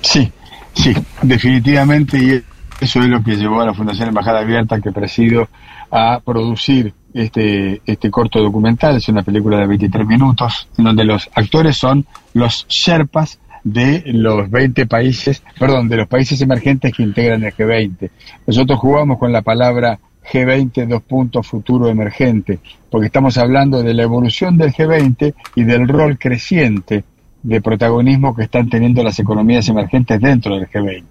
Sí, 0.01 0.31
sí, 0.73 0.95
definitivamente. 1.21 2.17
Y 2.17 2.43
eso 2.83 3.01
es 3.01 3.05
lo 3.05 3.23
que 3.23 3.35
llevó 3.35 3.61
a 3.61 3.67
la 3.67 3.75
Fundación 3.75 4.07
Embajada 4.07 4.39
Abierta, 4.39 4.81
que 4.81 4.91
presido, 4.91 5.47
a 5.91 6.21
producir 6.25 6.91
este, 7.13 7.83
este 7.85 8.09
corto 8.09 8.41
documental. 8.41 8.95
Es 8.95 9.09
una 9.09 9.21
película 9.21 9.59
de 9.59 9.67
23 9.67 10.07
minutos, 10.07 10.67
en 10.75 10.85
donde 10.85 11.03
los 11.03 11.29
actores 11.35 11.77
son 11.77 12.07
los 12.33 12.65
Sherpas 12.67 13.37
de 13.65 14.03
los 14.05 14.49
20 14.49 14.85
países, 14.85 15.43
perdón, 15.59 15.89
de 15.89 15.97
los 15.97 16.07
países 16.07 16.39
emergentes 16.39 16.93
que 16.93 17.03
integran 17.03 17.43
el 17.43 17.53
G20. 17.53 18.11
Nosotros 18.45 18.79
jugamos 18.79 19.17
con 19.17 19.33
la 19.33 19.41
palabra 19.41 19.99
G20 20.31 20.87
dos 20.87 21.01
puntos 21.01 21.47
futuro 21.47 21.89
emergente, 21.89 22.59
porque 22.91 23.07
estamos 23.07 23.37
hablando 23.37 23.81
de 23.81 23.95
la 23.95 24.03
evolución 24.03 24.55
del 24.57 24.71
G20 24.71 25.33
y 25.55 25.63
del 25.63 25.87
rol 25.87 26.17
creciente 26.19 27.03
de 27.41 27.61
protagonismo 27.61 28.35
que 28.35 28.43
están 28.43 28.69
teniendo 28.69 29.03
las 29.03 29.17
economías 29.19 29.67
emergentes 29.67 30.21
dentro 30.21 30.55
del 30.55 30.67
G20. 30.67 31.03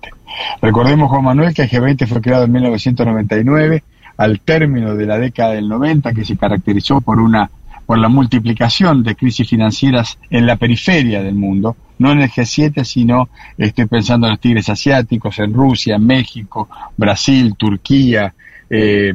Recordemos, 0.62 1.10
Juan 1.10 1.24
Manuel, 1.24 1.54
que 1.54 1.62
el 1.62 1.70
G20 1.70 2.06
fue 2.06 2.20
creado 2.20 2.44
en 2.44 2.52
1999, 2.52 3.82
al 4.16 4.40
término 4.40 4.94
de 4.94 5.06
la 5.06 5.18
década 5.18 5.54
del 5.54 5.68
90, 5.68 6.12
que 6.12 6.24
se 6.24 6.36
caracterizó 6.36 7.00
por 7.00 7.18
una 7.18 7.50
por 7.86 7.98
la 7.98 8.08
multiplicación 8.08 9.02
de 9.02 9.14
crisis 9.14 9.48
financieras 9.48 10.18
en 10.30 10.46
la 10.46 10.56
periferia 10.56 11.22
del 11.22 11.34
mundo, 11.34 11.76
no 11.98 12.12
en 12.12 12.22
el 12.22 12.30
G7, 12.30 12.84
sino 12.84 13.28
estoy 13.58 13.86
pensando 13.86 14.26
en 14.26 14.32
los 14.32 14.40
tigres 14.40 14.68
asiáticos, 14.68 15.38
en 15.38 15.52
Rusia, 15.52 15.98
México, 15.98 16.68
Brasil, 16.96 17.54
Turquía, 17.56 18.34
eh, 18.68 19.12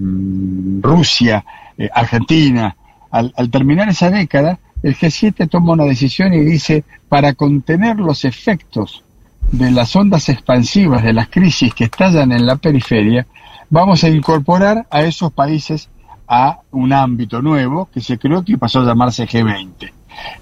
Rusia, 0.82 1.44
eh, 1.78 1.90
Argentina. 1.94 2.76
Al, 3.12 3.34
al 3.36 3.50
terminar 3.50 3.90
esa 3.90 4.12
década, 4.12 4.60
el 4.84 4.96
G7 4.96 5.50
toma 5.50 5.74
una 5.74 5.86
decisión 5.86 6.34
y 6.34 6.42
dice, 6.42 6.84
para 7.10 7.34
contener 7.34 7.98
los 7.98 8.24
efectos 8.24 9.04
de 9.52 9.72
las 9.72 9.96
ondas 9.96 10.30
expansivas 10.30 11.04
de 11.04 11.14
las 11.14 11.28
crisis 11.28 11.74
que 11.74 11.86
estallan 11.86 12.32
en 12.32 12.46
la 12.46 12.56
periferia, 12.58 13.26
vamos 13.70 14.04
a 14.04 14.10
incorporar 14.10 14.86
a 14.90 15.02
esos 15.02 15.32
países 15.32 15.90
a 16.30 16.60
un 16.72 16.94
ámbito 16.94 17.42
nuevo 17.42 17.90
que 17.92 18.02
se 18.02 18.20
creó 18.20 18.46
que 18.46 18.58
pasó 18.58 18.82
a 18.82 18.86
llamarse 18.86 19.28
G20. 19.28 19.92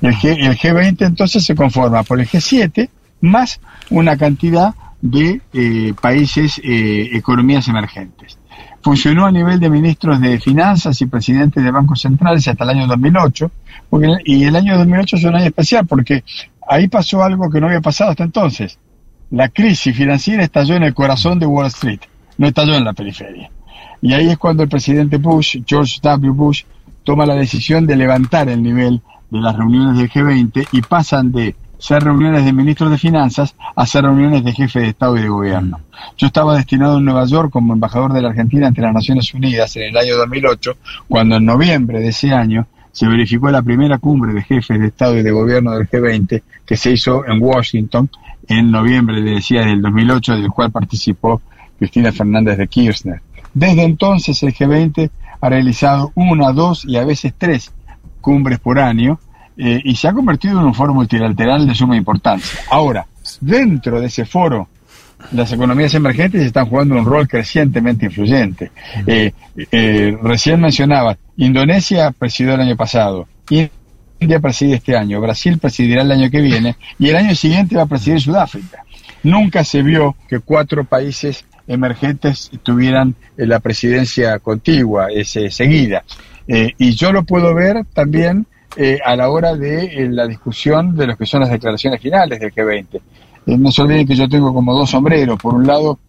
El, 0.01 0.13
G, 0.15 0.74
20 0.74 1.06
entonces 1.06 1.46
se 1.46 1.56
conforma 1.56 2.03
por 2.03 2.20
el 2.20 2.27
G7 2.27 2.89
más 3.22 3.60
una 3.89 4.17
cantidad 4.17 4.75
de 5.01 5.41
eh, 5.53 5.94
países, 6.00 6.60
eh, 6.63 7.10
economías 7.13 7.67
emergentes. 7.70 8.38
Funcionó 8.82 9.25
a 9.25 9.32
nivel 9.32 9.60
de 9.60 9.70
ministros 9.70 10.20
de 10.20 10.39
finanzas 10.39 11.01
y 11.01 11.06
presidentes 11.06 11.63
de 11.63 11.72
bancos 11.72 12.01
centrales 12.01 12.48
hasta 12.48 12.63
el 12.63 12.70
año 12.72 12.88
2008, 12.88 13.51
y 14.25 14.44
el 14.44 14.56
año 14.56 14.77
2008 14.77 15.15
es 15.15 15.24
un 15.24 15.36
año 15.36 15.46
especial 15.46 15.86
porque 15.88 16.24
ahí 16.67 16.88
pasó 16.88 17.24
algo 17.24 17.50
que 17.50 17.62
no 17.62 17.67
había 17.67 17.82
pasado 17.82 18.12
hasta 18.12 18.24
entonces. 18.24 18.77
La 19.32 19.50
crisis 19.50 19.96
financiera 19.96 20.44
estalló 20.44 20.75
en 20.75 20.84
el 20.84 20.94
corazón 20.94 21.39
de 21.39 21.46
Wall 21.46 21.67
Street, 21.67 22.01
no 22.38 22.48
estalló 22.48 22.75
en 22.75 22.84
la 22.84 22.94
periferia. 22.94 23.50
Y 24.01 24.13
ahí 24.13 24.30
es 24.30 24.38
cuando 24.38 24.63
el 24.63 24.70
presidente 24.70 25.18
Bush, 25.18 25.58
George 25.66 26.00
W. 26.01 26.32
Bush, 26.32 26.63
toma 27.04 27.25
la 27.25 27.36
decisión 27.36 27.86
de 27.86 27.96
levantar 27.96 28.50
el 28.50 28.62
nivel 28.62 29.01
de 29.30 29.39
las 29.39 29.56
reuniones 29.56 29.98
del 29.98 30.10
G20 30.10 30.68
y 30.72 30.82
pasan 30.82 31.32
de 31.32 31.56
ser 31.80 32.04
reuniones 32.04 32.44
de 32.44 32.54
ministros 32.54 32.89
de 32.89 32.98
finanzas 32.98 33.56
a 33.75 33.86
ser 33.86 34.04
reuniones 34.04 34.44
de 34.44 34.51
jefes 34.51 34.82
de 34.82 34.89
Estado 34.89 35.18
y 35.18 35.22
de 35.22 35.30
gobierno. 35.30 35.80
Yo 36.18 36.27
estaba 36.27 36.56
destinado 36.56 36.98
en 36.98 37.06
Nueva 37.06 37.25
York 37.25 37.51
como 37.51 37.74
embajador 37.74 38.13
de 38.13 38.22
la 38.22 38.30
Argentina 38.30 38.68
ante 38.68 38.82
las 38.82 38.94
Naciones 38.94 39.34
Unidas 39.34 39.75
en 39.75 39.84
el 39.84 39.98
año 39.98 40.18
2008, 40.18 40.77
cuando 41.08 41.36
en 41.36 41.46
noviembre 41.46 42.00
de 42.00 42.10
ese 42.10 42.32
año 42.32 42.68
se 42.92 43.08
verificó 43.08 43.51
la 43.51 43.62
primera 43.62 44.00
cumbre 44.00 44.34
de 44.34 44.42
jefes 44.42 44.80
de 44.80 44.88
Estado 44.88 45.18
y 45.18 45.22
de 45.22 45.32
gobierno 45.32 45.72
del 45.72 45.88
G20 45.88 46.42
que 46.66 46.77
se 46.77 46.92
hizo 46.92 47.25
en 47.27 47.42
Washington 47.42 48.10
en 48.48 48.72
noviembre, 48.72 49.22
le 49.22 49.32
decía, 49.32 49.62
del 49.62 49.82
2008, 49.82 50.34
del 50.38 50.50
cual 50.50 50.72
participó 50.72 51.42
Cristina 51.77 52.12
Fernández 52.12 52.58
de 52.58 52.68
Kirchner. 52.68 53.22
Desde 53.54 53.84
entonces 53.84 54.42
el 54.44 54.54
G20 54.54 55.10
ha 55.42 55.50
realizado 55.50 56.12
una, 56.16 56.51
dos 56.51 56.86
y 56.86 56.98
a 56.98 57.06
veces 57.06 57.34
tres 57.38 57.72
cumbres 58.22 58.60
por 58.60 58.80
año 58.80 59.20
eh, 59.58 59.82
y 59.84 59.96
se 59.96 60.08
ha 60.08 60.13
convertido 60.13 60.60
en 60.60 60.66
un 60.66 60.74
foro 60.74 60.94
multilateral 60.94 61.68
de 61.68 61.75
suma 61.75 61.96
importancia. 61.96 62.60
Ahora, 62.70 63.08
dentro 63.42 64.00
de 64.00 64.08
ese 64.08 64.25
foro, 64.25 64.68
las 65.32 65.51
economías 65.51 65.94
emergentes 65.94 66.42
están 66.42 66.68
jugando 66.68 66.96
un 66.96 67.06
rol 67.06 67.27
crecientemente 67.27 68.06
influyente. 68.06 68.72
Eh, 69.06 69.32
eh, 69.72 70.18
recién 70.22 70.62
mencionaba, 70.62 71.18
Indonesia 71.38 72.12
presidió 72.12 72.54
el 72.54 72.62
año 72.62 72.75
pasado, 72.75 73.27
India 74.20 74.39
preside 74.39 74.75
este 74.75 74.96
año, 74.96 75.22
Brasil 75.22 75.58
presidirá 75.60 76.01
el 76.01 76.12
año 76.12 76.30
que 76.30 76.42
viene 76.42 76.75
y 76.98 77.10
el 77.10 77.16
año 77.16 77.36
siguiente 77.36 77.75
va 77.75 77.84
a 77.84 77.88
presidir 77.88 78.20
Sudáfrica. 78.20 78.84
Nunca 79.24 79.63
se 79.63 79.81
vio 79.81 80.15
que 80.27 80.39
cuatro 80.39 80.83
países 80.83 81.45
emergentes 81.67 82.50
tuvieran 82.63 83.15
eh, 83.38 83.45
la 83.45 83.59
presidencia 83.59 84.39
contigua, 84.39 85.07
ese, 85.12 85.51
seguida. 85.51 86.03
Eh, 86.47 86.71
y 86.77 86.91
yo 86.95 87.12
lo 87.12 87.24
puedo 87.24 87.53
ver 87.53 87.83
también 87.93 88.45
eh, 88.77 89.00
a 89.03 89.15
la 89.15 89.29
hora 89.29 89.55
de 89.55 90.07
la 90.09 90.27
discusión 90.27 90.95
de 90.95 91.07
lo 91.07 91.17
que 91.17 91.25
son 91.25 91.41
las 91.41 91.50
declaraciones 91.50 92.01
finales 92.01 92.39
del 92.39 92.53
G20. 92.53 93.01
no 93.45 93.71
se 93.71 93.81
olviden 93.81 94.07
que 94.07 94.15
yo 94.15 94.29
tengo 94.29 94.53
como 94.53 94.74
dos 94.74 94.89
sombreros. 94.89 95.38
Por 95.39 95.55
un 95.55 95.67
lado, 95.67 96.00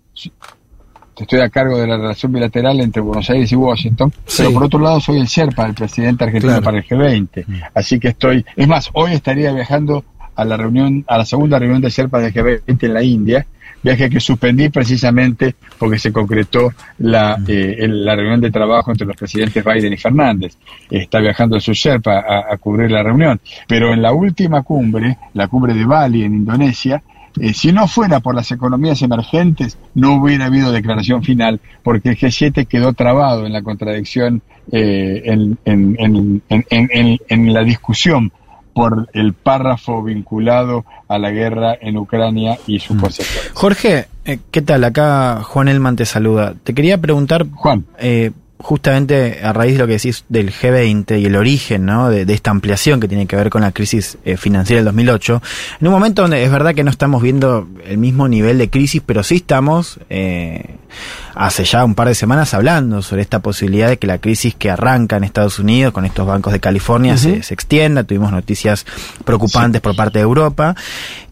estoy 1.17 1.41
a 1.41 1.49
cargo 1.49 1.79
de 1.79 1.87
la 1.87 1.97
relación 1.97 2.33
bilateral 2.33 2.81
entre 2.81 3.03
Buenos 3.03 3.29
Aires 3.31 3.51
y 3.51 3.57
Washington, 3.57 4.13
pero 4.37 4.53
por 4.53 4.65
otro 4.65 4.79
lado 4.79 5.01
soy 5.01 5.19
el 5.19 5.27
Sherpa, 5.27 5.67
el 5.67 5.75
presidente 5.75 6.25
argentino 6.25 6.61
para 6.63 6.79
el 6.79 6.85
G20. 6.85 7.45
Mm. 7.47 7.61
Así 7.75 7.99
que 7.99 8.09
estoy, 8.09 8.45
es 8.55 8.69
más, 8.69 8.91
hoy 8.93 9.13
estaría 9.13 9.53
viajando 9.53 10.05
a 10.39 10.45
la 10.45 10.57
reunión, 10.57 11.05
a 11.09 11.19
la 11.19 11.25
segunda 11.25 11.59
reunión 11.59 11.83
de 11.83 11.91
Sherpa 11.91 12.21
del 12.21 12.33
G20 12.33 12.85
en 12.85 12.95
la 12.95 13.03
India, 13.03 13.47
viaje 13.83 14.09
que 14.09 14.21
suspendí 14.21 14.69
precisamente 14.69 15.57
porque 15.79 15.99
se 15.99 16.13
concretó 16.13 16.73
la, 16.99 17.37
eh, 17.47 17.87
la 17.89 18.15
reunión 18.15 18.41
de 18.41 18.53
trabajo 18.53 18.93
entre 18.93 19.07
los 19.07 19.17
presidentes 19.17 19.65
Biden 19.65 19.93
y 19.93 19.97
Fernández. 19.97 20.57
Está 20.89 21.19
viajando 21.19 21.59
su 21.59 21.73
Sherpa 21.73 22.25
a, 22.49 22.57
cubrir 22.59 22.89
la 22.93 23.03
reunión. 23.03 23.41
Pero 23.67 23.93
en 23.93 24.01
la 24.01 24.13
última 24.13 24.63
cumbre, 24.63 25.19
la 25.35 25.49
cumbre 25.49 25.75
de 25.75 25.85
Bali 25.85 26.23
en 26.23 26.35
Indonesia, 26.37 27.03
eh, 27.41 27.53
si 27.53 27.73
no 27.73 27.89
fuera 27.89 28.21
por 28.21 28.37
las 28.37 28.53
economías 28.53 29.03
emergentes, 29.03 29.77
no 29.95 30.15
hubiera 30.15 30.47
habido 30.47 30.71
declaración 30.71 31.25
final, 31.25 31.61
porque 31.83 32.11
el 32.11 32.17
G7 32.17 32.69
quedó 32.69 32.93
trabado 32.93 33.45
en 33.45 33.53
la 33.53 33.63
contradicción, 33.63 34.41
eh, 34.71 35.23
en, 35.25 35.59
en, 35.65 36.43
en, 36.49 37.19
en, 37.29 37.53
la 37.55 37.65
discusión 37.65 38.31
por 38.79 39.09
el 39.13 39.33
párrafo 39.33 40.05
vinculado 40.05 40.85
a 41.09 41.19
la 41.19 41.31
guerra 41.33 41.77
en 41.81 41.97
Ucrania 41.97 42.59
y 42.69 42.79
sus 42.79 42.97
mm. 42.97 43.01
consecuencias. 43.01 43.51
Jorge, 43.55 44.07
eh, 44.25 44.39
¿qué 44.53 44.63
tal? 44.63 44.85
Acá 44.85 45.43
Juan 45.43 45.67
Elman 45.67 45.97
te 45.97 46.07
saluda. 46.07 46.55
Te 46.63 46.75
quería 46.75 46.97
preguntar, 46.99 47.47
Juan, 47.57 47.87
eh, 47.99 48.31
justamente 48.59 49.41
a 49.43 49.53
raíz 49.53 49.75
de 49.75 49.79
lo 49.79 49.87
que 49.87 49.95
decís 49.95 50.25
del 50.29 50.53
G20 50.53 51.21
y 51.21 51.27
el 51.27 51.35
origen 51.35 51.87
¿no? 51.87 52.09
de, 52.09 52.23
esta 52.33 52.53
ampliación 52.53 53.01
que 53.01 53.09
tiene 53.09 53.27
que 53.27 53.35
ver 53.35 53.51
con 53.51 53.63
la 53.63 53.73
crisis 53.73 54.19
eh, 54.25 54.37
financiera 54.37 54.79
del 54.79 54.87
2008, 54.87 55.43
en 55.81 55.87
un 55.87 55.93
momento 55.93 56.23
donde 56.23 56.45
es 56.45 56.51
verdad 56.51 56.75
que 56.75 56.85
no 56.85 56.91
estamos 56.91 57.21
viendo 57.21 57.67
el 57.85 57.99
mismo 57.99 58.29
nivel 58.29 58.59
de 58.59 58.71
crisis, 58.71 59.03
pero 59.05 59.23
sí 59.23 59.37
estamos... 59.37 59.99
Eh, 60.09 60.77
hace 61.39 61.65
ya 61.65 61.85
un 61.85 61.95
par 61.95 62.09
de 62.09 62.17
semanas 62.17 62.53
hablando 62.53 63.01
sobre 63.01 63.23
esta 63.23 63.39
posibilidad 63.39 63.89
de 63.89 63.97
que 63.97 64.09
la 64.09 64.19
crisis 64.19 64.57
que 64.57 64.71
arranca 64.71 65.17
en 65.17 65.23
Estados 65.23 65.61
Unidos 65.61 65.93
con 65.93 66.05
estos 66.05 66.27
bancos 66.27 66.53
de 66.53 66.59
California 66.59 67.17
se, 67.17 67.37
extienda. 67.37 68.03
Tuvimos 68.03 68.33
noticias 68.33 68.85
preocupantes 69.25 69.81
por 69.81 69.95
parte 69.95 70.19
de 70.19 70.25
Europa. 70.25 70.75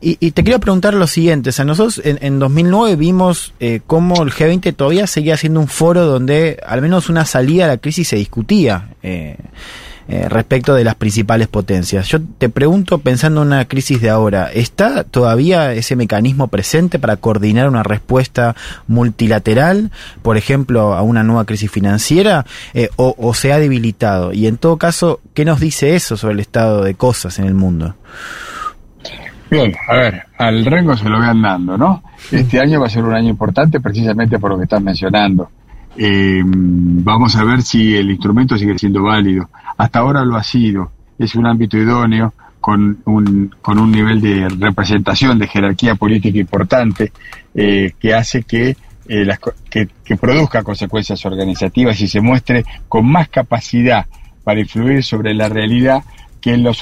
Y, 0.00 0.30
te 0.30 0.44
quiero 0.44 0.60
preguntar 0.60 0.94
lo 0.94 1.08
siguiente. 1.08 1.50
O 1.50 1.52
sea, 1.52 1.64
nosotros 1.64 2.00
en, 2.04 2.18
en 2.20 2.38
2009 2.38 2.94
vimos 2.94 3.52
eh, 3.58 3.80
cómo 3.84 4.22
el 4.22 4.32
G20 4.32 4.76
todavía 4.76 5.08
seguía 5.08 5.36
siendo 5.36 5.58
un 5.58 5.66
foro 5.66 6.06
donde 6.06 6.60
al 6.64 6.82
menos 6.82 7.08
una 7.08 7.24
salida 7.24 7.64
a 7.64 7.68
la 7.68 7.78
crisis 7.78 8.06
se 8.06 8.16
discutía. 8.16 8.90
Eh, 9.02 9.36
eh, 10.08 10.28
respecto 10.28 10.74
de 10.74 10.84
las 10.84 10.94
principales 10.94 11.48
potencias. 11.48 12.06
Yo 12.08 12.20
te 12.38 12.48
pregunto, 12.48 12.98
pensando 12.98 13.42
en 13.42 13.48
una 13.48 13.64
crisis 13.64 14.00
de 14.00 14.08
ahora, 14.08 14.52
¿está 14.52 15.02
todavía 15.02 15.72
ese 15.72 15.96
mecanismo 15.96 16.46
presente 16.46 17.00
para 17.00 17.16
coordinar 17.16 17.68
una 17.68 17.82
respuesta 17.82 18.54
multilateral, 18.86 19.90
por 20.22 20.36
ejemplo, 20.36 20.94
a 20.94 21.02
una 21.02 21.24
nueva 21.24 21.44
crisis 21.44 21.72
financiera, 21.72 22.46
eh, 22.72 22.88
o, 22.94 23.34
se 23.34 23.52
ha 23.52 23.58
debilitado? 23.58 24.32
Y 24.32 24.46
en 24.46 24.58
todo 24.58 24.76
caso, 24.76 25.20
¿qué 25.34 25.44
nos 25.44 25.58
dice 25.58 25.96
eso 25.96 26.16
sobre 26.16 26.34
el 26.34 26.40
estado 26.40 26.84
de 26.84 26.94
cosas 26.94 27.40
en 27.40 27.46
el 27.46 27.54
mundo? 27.54 27.96
Bien, 29.50 29.74
a 29.88 29.96
ver, 29.96 30.22
al 30.38 30.64
Rengo 30.64 30.96
se 30.96 31.08
lo 31.08 31.18
vean 31.18 31.42
dando, 31.42 31.76
¿no? 31.76 32.02
Este 32.30 32.60
año 32.60 32.80
va 32.80 32.86
a 32.86 32.90
ser 32.90 33.04
un 33.04 33.14
año 33.14 33.28
importante 33.28 33.80
precisamente 33.80 34.38
por 34.38 34.50
lo 34.50 34.56
que 34.56 34.64
estás 34.64 34.82
mencionando. 34.82 35.50
Eh, 35.98 36.42
vamos 36.44 37.36
a 37.36 37.44
ver 37.44 37.62
si 37.62 37.96
el 37.96 38.10
instrumento 38.10 38.56
sigue 38.58 38.78
siendo 38.78 39.02
válido. 39.02 39.48
Hasta 39.76 40.00
ahora 40.00 40.24
lo 40.24 40.36
ha 40.36 40.42
sido. 40.42 40.90
Es 41.18 41.34
un 41.34 41.46
ámbito 41.46 41.76
idóneo 41.78 42.34
con 42.60 42.98
un, 43.04 43.54
con 43.62 43.78
un 43.78 43.92
nivel 43.92 44.20
de 44.20 44.48
representación, 44.48 45.38
de 45.38 45.46
jerarquía 45.46 45.94
política 45.94 46.38
importante, 46.38 47.12
eh, 47.54 47.92
que 47.98 48.14
hace 48.14 48.42
que, 48.42 48.76
eh, 49.08 49.28
que, 49.70 49.88
que, 50.04 50.16
produzca 50.16 50.62
consecuencias 50.62 51.24
organizativas 51.24 52.00
y 52.00 52.08
se 52.08 52.20
muestre 52.20 52.64
con 52.88 53.06
más 53.06 53.28
capacidad 53.28 54.06
para 54.42 54.60
influir 54.60 55.04
sobre 55.04 55.32
la 55.32 55.48
realidad 55.48 56.02
que 56.40 56.56
los, 56.56 56.80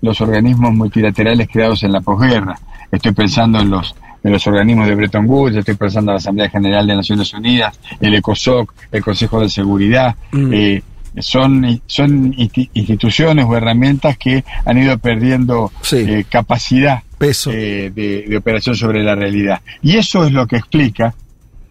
los 0.00 0.20
organismos 0.20 0.74
multilaterales 0.74 1.48
creados 1.48 1.82
en 1.82 1.92
la 1.92 2.00
posguerra. 2.00 2.58
Estoy 2.90 3.12
pensando 3.12 3.60
en 3.60 3.70
los 3.70 3.94
en 4.22 4.32
los 4.32 4.46
organismos 4.46 4.88
de 4.88 4.94
Bretton 4.94 5.28
Woods, 5.28 5.56
estoy 5.56 5.74
pensando 5.74 6.10
en 6.10 6.14
la 6.14 6.18
Asamblea 6.18 6.50
General 6.50 6.86
de 6.86 6.96
Naciones 6.96 7.32
Unidas, 7.32 7.78
el 8.00 8.14
ECOSOC, 8.14 8.74
el 8.92 9.02
Consejo 9.02 9.40
de 9.40 9.48
Seguridad, 9.48 10.16
mm. 10.32 10.52
eh, 10.52 10.82
son, 11.20 11.80
son 11.86 12.34
instituciones 12.36 13.44
o 13.48 13.56
herramientas 13.56 14.16
que 14.18 14.44
han 14.64 14.78
ido 14.78 14.98
perdiendo 14.98 15.72
eh, 15.92 16.24
capacidad 16.28 17.02
Peso. 17.16 17.50
Eh, 17.52 17.90
de, 17.94 18.36
operación 18.36 18.76
sobre 18.76 19.02
la 19.02 19.14
realidad. 19.14 19.60
Y 19.82 19.96
eso 19.96 20.24
es 20.24 20.32
lo 20.32 20.46
que 20.46 20.56
explica 20.56 21.12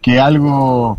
que 0.02 0.20
algo, 0.20 0.98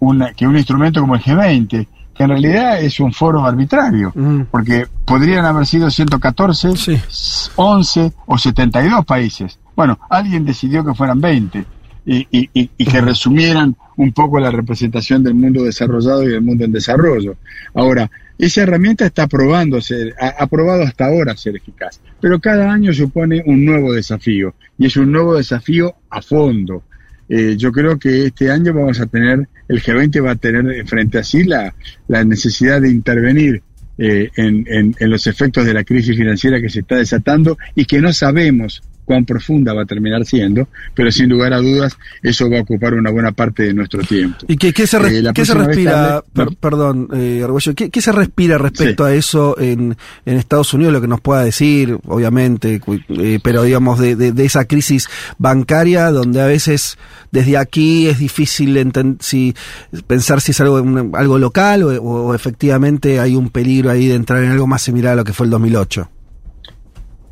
una, 0.00 0.32
que 0.34 0.46
un 0.46 0.56
instrumento 0.56 1.00
como 1.00 1.14
el 1.14 1.22
G20, 1.22 1.86
que 2.14 2.22
en 2.22 2.28
realidad 2.28 2.80
es 2.80 3.00
un 3.00 3.12
foro 3.12 3.44
arbitrario, 3.44 4.12
mm. 4.14 4.42
porque 4.50 4.86
podrían 5.04 5.46
haber 5.46 5.66
sido 5.66 5.90
114, 5.90 6.74
11 7.56 8.12
o 8.26 8.38
72 8.38 9.04
países 9.06 9.58
bueno, 9.76 9.98
alguien 10.08 10.44
decidió 10.44 10.84
que 10.84 10.94
fueran 10.94 11.20
20 11.20 11.64
y, 12.06 12.26
y, 12.30 12.48
y, 12.54 12.84
que 12.84 13.00
resumieran 13.00 13.76
un 13.96 14.12
poco 14.12 14.38
la 14.38 14.50
representación 14.50 15.22
del 15.22 15.34
mundo 15.34 15.64
desarrollado 15.64 16.22
y 16.22 16.28
del 16.28 16.40
mundo 16.40 16.64
en 16.64 16.72
desarrollo. 16.72 17.36
Ahora, 17.74 18.10
esa 18.38 18.62
herramienta 18.62 19.06
está 19.06 19.26
probándose, 19.26 20.12
ha, 20.18 20.46
probado 20.46 20.84
hasta 20.84 21.06
ahora 21.06 21.36
ser 21.36 21.56
eficaz, 21.56 22.00
pero 22.20 22.38
cada 22.38 22.72
año 22.72 22.92
supone 22.92 23.42
un 23.46 23.64
nuevo 23.64 23.92
desafío 23.92 24.54
y 24.78 24.86
es 24.86 24.96
un 24.96 25.10
nuevo 25.10 25.36
desafío 25.36 25.94
a 26.10 26.22
fondo. 26.22 26.84
Eh, 27.28 27.56
yo 27.56 27.72
creo 27.72 27.98
que 27.98 28.26
este 28.26 28.52
año 28.52 28.72
vamos 28.72 29.00
a 29.00 29.06
tener, 29.06 29.48
el 29.68 29.82
G20 29.82 30.24
va 30.24 30.32
a 30.32 30.36
tener 30.36 30.86
frente 30.86 31.18
a 31.18 31.24
sí 31.24 31.42
la, 31.44 31.74
la 32.06 32.24
necesidad 32.24 32.80
de 32.80 32.90
intervenir 32.90 33.62
eh, 33.98 34.30
en, 34.36 34.64
en, 34.68 34.94
en, 34.98 35.10
los 35.10 35.26
efectos 35.26 35.64
de 35.64 35.74
la 35.74 35.82
crisis 35.82 36.16
financiera 36.16 36.60
que 36.60 36.68
se 36.68 36.80
está 36.80 36.96
desatando 36.96 37.58
y 37.74 37.86
que 37.86 38.00
no 38.00 38.12
sabemos 38.12 38.82
cuán 39.06 39.24
profunda 39.24 39.72
va 39.72 39.82
a 39.82 39.86
terminar 39.86 40.26
siendo, 40.26 40.68
pero 40.94 41.10
sin 41.10 41.30
lugar 41.30 41.54
a 41.54 41.58
dudas 41.58 41.96
eso 42.22 42.50
va 42.50 42.58
a 42.58 42.62
ocupar 42.62 42.92
una 42.94 43.10
buena 43.10 43.32
parte 43.32 43.62
de 43.62 43.72
nuestro 43.72 44.02
tiempo. 44.02 44.38
¿Y 44.48 44.56
qué, 44.56 44.72
qué 44.72 44.86
se, 44.86 44.98
eh, 44.98 45.22
¿qué 45.32 45.46
se 45.46 45.54
respira, 45.54 46.22
perdón, 46.60 47.08
eh, 47.14 47.46
¿qué, 47.74 48.00
se 48.02 48.12
respira 48.12 48.58
respecto 48.58 49.04
a 49.04 49.14
eso 49.14 49.58
en, 49.58 49.96
en 50.26 50.36
Estados 50.36 50.74
Unidos? 50.74 50.92
Lo 50.92 51.00
que 51.00 51.08
nos 51.08 51.20
pueda 51.20 51.44
decir, 51.44 51.96
obviamente, 52.06 52.80
eh, 53.08 53.38
pero 53.42 53.62
digamos 53.62 53.98
de, 54.00 54.16
de, 54.16 54.44
esa 54.44 54.64
crisis 54.64 55.08
bancaria 55.38 56.10
donde 56.10 56.40
a 56.40 56.46
veces 56.46 56.98
desde 57.30 57.56
aquí 57.56 58.08
es 58.08 58.18
difícil 58.18 58.92
si, 59.20 59.54
pensar 60.06 60.40
si 60.40 60.50
es 60.50 60.60
algo, 60.60 60.78
algo 61.14 61.38
local 61.38 61.84
o, 61.84 62.02
o 62.02 62.34
efectivamente 62.34 63.20
hay 63.20 63.36
un 63.36 63.50
peligro 63.50 63.90
ahí 63.90 64.08
de 64.08 64.16
entrar 64.16 64.42
en 64.42 64.50
algo 64.50 64.66
más 64.66 64.82
similar 64.82 65.12
a 65.12 65.16
lo 65.16 65.24
que 65.24 65.32
fue 65.32 65.46
el 65.46 65.50
2008. 65.50 66.10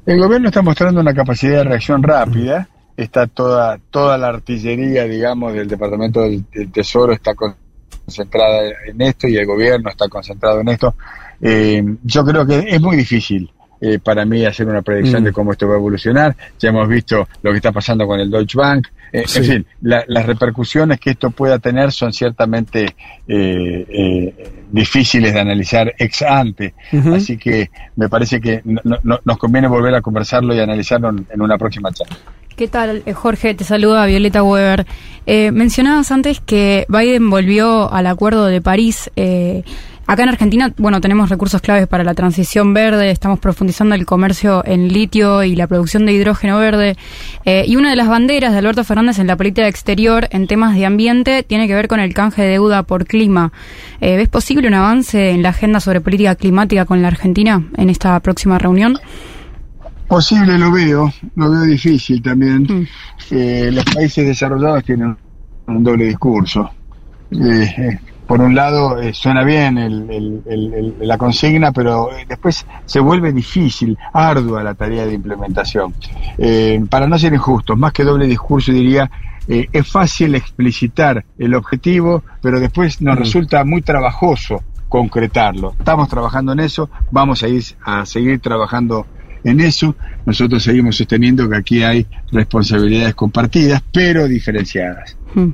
El 0.06 0.18
gobierno 0.18 0.48
está 0.48 0.60
mostrando 0.60 1.00
una 1.00 1.14
capacidad 1.14 1.58
de 1.58 1.64
reacción 1.64 2.02
rápida. 2.02 2.68
Está 2.96 3.26
toda, 3.26 3.78
toda 3.90 4.18
la 4.18 4.28
artillería, 4.28 5.04
digamos, 5.04 5.54
del 5.54 5.66
Departamento 5.66 6.20
del, 6.20 6.44
Tesoro 6.72 7.12
está 7.12 7.34
concentrada 7.34 8.70
en 8.86 9.00
esto 9.00 9.26
y 9.26 9.36
el 9.36 9.46
gobierno 9.46 9.90
está 9.90 10.08
concentrado 10.08 10.60
en 10.60 10.68
esto. 10.68 10.94
Eh, 11.40 11.82
yo 12.02 12.24
creo 12.24 12.46
que 12.46 12.58
es 12.68 12.80
muy 12.80 12.96
difícil 12.96 13.50
eh, 13.80 13.98
para 13.98 14.24
mí 14.24 14.44
hacer 14.44 14.66
una 14.66 14.82
predicción 14.82 15.22
mm. 15.22 15.26
de 15.26 15.32
cómo 15.32 15.52
esto 15.52 15.68
va 15.68 15.74
a 15.74 15.78
evolucionar. 15.78 16.36
Ya 16.58 16.68
hemos 16.68 16.88
visto 16.88 17.28
lo 17.42 17.50
que 17.50 17.56
está 17.56 17.72
pasando 17.72 18.06
con 18.06 18.20
el 18.20 18.30
Deutsche 18.30 18.58
Bank. 18.58 18.88
Eh, 19.12 19.24
en 19.36 19.44
fin, 19.44 19.66
las 19.82 20.26
repercusiones 20.26 20.98
que 20.98 21.10
esto 21.10 21.30
pueda 21.30 21.58
tener 21.58 21.92
son 21.92 22.12
ciertamente 22.12 22.94
eh, 23.28 24.52
difíciles 24.70 25.32
de 25.32 25.40
analizar 25.40 25.94
ex 25.98 26.22
ante. 26.22 26.74
Así 27.12 27.36
que 27.36 27.70
me 27.96 28.08
parece 28.08 28.40
que 28.40 28.62
nos 28.64 29.38
conviene 29.38 29.68
volver 29.68 29.94
a 29.94 30.02
conversarlo 30.02 30.54
y 30.54 30.60
analizarlo 30.60 31.10
en, 31.10 31.40
una 31.40 31.58
próxima 31.58 31.92
charla. 31.92 32.16
¿Qué 32.56 32.68
tal, 32.68 33.02
Jorge? 33.14 33.54
Te 33.54 33.64
saluda 33.64 34.06
Violeta 34.06 34.42
Weber. 34.42 34.86
mencionabas 35.26 36.10
antes 36.12 36.40
que 36.40 36.86
Biden 36.88 37.30
volvió 37.30 37.92
al 37.92 38.06
Acuerdo 38.06 38.46
de 38.46 38.60
París. 38.60 39.10
Eh, 39.16 39.62
Acá 40.06 40.22
en 40.22 40.28
Argentina, 40.28 40.72
bueno, 40.76 41.00
tenemos 41.00 41.30
recursos 41.30 41.62
claves 41.62 41.86
para 41.86 42.04
la 42.04 42.14
transición 42.14 42.74
verde, 42.74 43.10
estamos 43.10 43.38
profundizando 43.38 43.94
el 43.94 44.04
comercio 44.04 44.62
en 44.66 44.92
litio 44.92 45.42
y 45.42 45.56
la 45.56 45.66
producción 45.66 46.04
de 46.04 46.12
hidrógeno 46.12 46.58
verde. 46.58 46.96
Eh, 47.46 47.64
y 47.66 47.76
una 47.76 47.90
de 47.90 47.96
las 47.96 48.08
banderas 48.08 48.52
de 48.52 48.58
Alberto 48.58 48.84
Fernández 48.84 49.18
en 49.18 49.26
la 49.26 49.36
política 49.36 49.66
exterior 49.66 50.28
en 50.30 50.46
temas 50.46 50.74
de 50.74 50.84
ambiente 50.84 51.42
tiene 51.42 51.66
que 51.66 51.74
ver 51.74 51.88
con 51.88 52.00
el 52.00 52.12
canje 52.12 52.42
de 52.42 52.48
deuda 52.48 52.82
por 52.82 53.06
clima. 53.06 53.52
Eh, 54.00 54.16
¿Ves 54.16 54.28
posible 54.28 54.68
un 54.68 54.74
avance 54.74 55.30
en 55.30 55.42
la 55.42 55.50
agenda 55.50 55.80
sobre 55.80 56.02
política 56.02 56.34
climática 56.34 56.84
con 56.84 57.00
la 57.00 57.08
Argentina 57.08 57.64
en 57.76 57.88
esta 57.88 58.20
próxima 58.20 58.58
reunión? 58.58 58.98
Posible 60.06 60.58
lo 60.58 60.70
veo, 60.70 61.12
lo 61.34 61.50
veo 61.50 61.62
difícil 61.62 62.20
también. 62.20 62.62
Mm. 62.62 62.86
Eh, 63.30 63.70
los 63.72 63.84
países 63.86 64.26
desarrollados 64.26 64.84
tienen 64.84 65.16
un 65.66 65.82
doble 65.82 66.04
discurso. 66.04 66.70
Eh, 67.32 67.98
por 68.26 68.40
un 68.40 68.54
lado 68.54 69.00
eh, 69.00 69.12
suena 69.12 69.44
bien 69.44 70.42
la 71.00 71.18
consigna, 71.18 71.72
pero 71.72 72.12
eh, 72.12 72.24
después 72.28 72.66
se 72.84 73.00
vuelve 73.00 73.32
difícil, 73.32 73.98
ardua 74.12 74.62
la 74.62 74.74
tarea 74.74 75.06
de 75.06 75.14
implementación. 75.14 75.94
Eh, 76.38 76.82
para 76.88 77.06
no 77.06 77.18
ser 77.18 77.34
injustos, 77.34 77.78
más 77.78 77.92
que 77.92 78.04
doble 78.04 78.26
discurso 78.26 78.72
diría, 78.72 79.10
es 79.46 79.86
fácil 79.86 80.34
explicitar 80.34 81.22
el 81.38 81.54
objetivo, 81.54 82.22
pero 82.40 82.58
después 82.58 83.02
nos 83.02 83.18
resulta 83.18 83.62
muy 83.62 83.82
trabajoso 83.82 84.62
concretarlo. 84.88 85.74
Estamos 85.78 86.08
trabajando 86.08 86.52
en 86.52 86.60
eso, 86.60 86.88
vamos 87.10 87.42
a 87.42 87.48
ir 87.48 87.62
a 87.84 88.06
seguir 88.06 88.40
trabajando 88.40 89.06
en 89.44 89.60
eso. 89.60 89.94
Nosotros 90.26 90.62
seguimos 90.62 90.96
sosteniendo 90.96 91.48
que 91.48 91.56
aquí 91.56 91.82
hay 91.82 92.06
responsabilidades 92.32 93.14
compartidas, 93.14 93.82
pero 93.92 94.26
diferenciadas. 94.26 95.16
Hmm. 95.34 95.50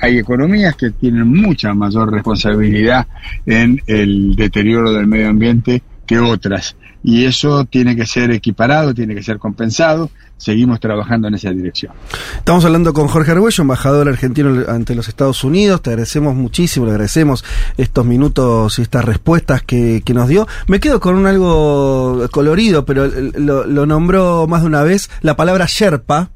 Hay, 0.00 0.18
economías 0.18 0.76
que 0.76 0.90
tienen 0.90 1.26
mucha 1.26 1.74
mayor 1.74 2.12
responsabilidad 2.12 3.06
en 3.46 3.80
el 3.86 4.36
deterioro 4.36 4.92
del 4.92 5.06
medio 5.06 5.28
ambiente 5.28 5.82
que 6.06 6.18
otras. 6.18 6.76
Y 7.02 7.24
eso 7.24 7.64
tiene 7.64 7.96
que 7.96 8.06
ser 8.06 8.30
equiparado, 8.30 8.94
tiene 8.94 9.14
que 9.14 9.22
ser 9.22 9.38
compensado. 9.38 10.10
Seguimos 10.42 10.80
trabajando 10.80 11.28
en 11.28 11.34
esa 11.34 11.50
dirección. 11.50 11.92
Estamos 12.36 12.64
hablando 12.64 12.92
con 12.92 13.06
Jorge 13.06 13.30
Arguello, 13.30 13.62
embajador 13.62 14.08
argentino 14.08 14.64
ante 14.66 14.96
los 14.96 15.06
Estados 15.06 15.44
Unidos. 15.44 15.82
Te 15.82 15.90
agradecemos 15.90 16.34
muchísimo, 16.34 16.84
le 16.84 16.90
agradecemos 16.90 17.44
estos 17.76 18.04
minutos 18.04 18.76
y 18.80 18.82
estas 18.82 19.04
respuestas 19.04 19.62
que, 19.62 20.02
nos 20.12 20.26
dio. 20.26 20.48
Me 20.66 20.80
quedo 20.80 20.98
con 20.98 21.14
un 21.14 21.26
algo 21.26 22.28
colorido, 22.32 22.84
pero 22.84 23.06
lo, 23.06 23.64
lo 23.66 23.86
nombró 23.86 24.48
más 24.48 24.62
de 24.62 24.66
una 24.66 24.82
vez, 24.82 25.10
la 25.20 25.36
palabra 25.36 25.66
Sherpa 25.68 26.30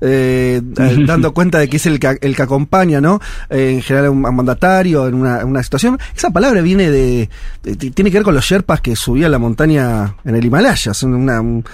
eh, 0.00 0.60
eh, 0.78 0.96
dando 1.06 1.32
cuenta 1.32 1.58
de 1.58 1.68
que 1.68 1.76
es 1.76 1.86
el 1.86 1.98
que, 1.98 2.18
el 2.20 2.36
que 2.36 2.42
acompaña, 2.42 3.00
¿no? 3.00 3.20
Eh, 3.50 3.72
en 3.74 3.82
general 3.82 4.06
a 4.06 4.10
un 4.10 4.20
mandatario 4.20 5.08
en 5.08 5.14
una, 5.14 5.44
una, 5.44 5.62
situación. 5.62 5.98
Esa 6.16 6.30
palabra 6.30 6.60
viene 6.62 6.90
de, 6.90 7.28
tiene 7.62 8.10
que 8.10 8.18
ver 8.18 8.22
con 8.22 8.34
los 8.34 8.44
Sherpas 8.44 8.80
que 8.80 8.96
subían 8.96 9.30
la 9.30 9.38
montaña 9.38 10.16
en 10.24 10.34
el 10.34 10.44
Himalaya. 10.44 10.92
Es 10.92 11.02
un, 11.02 11.64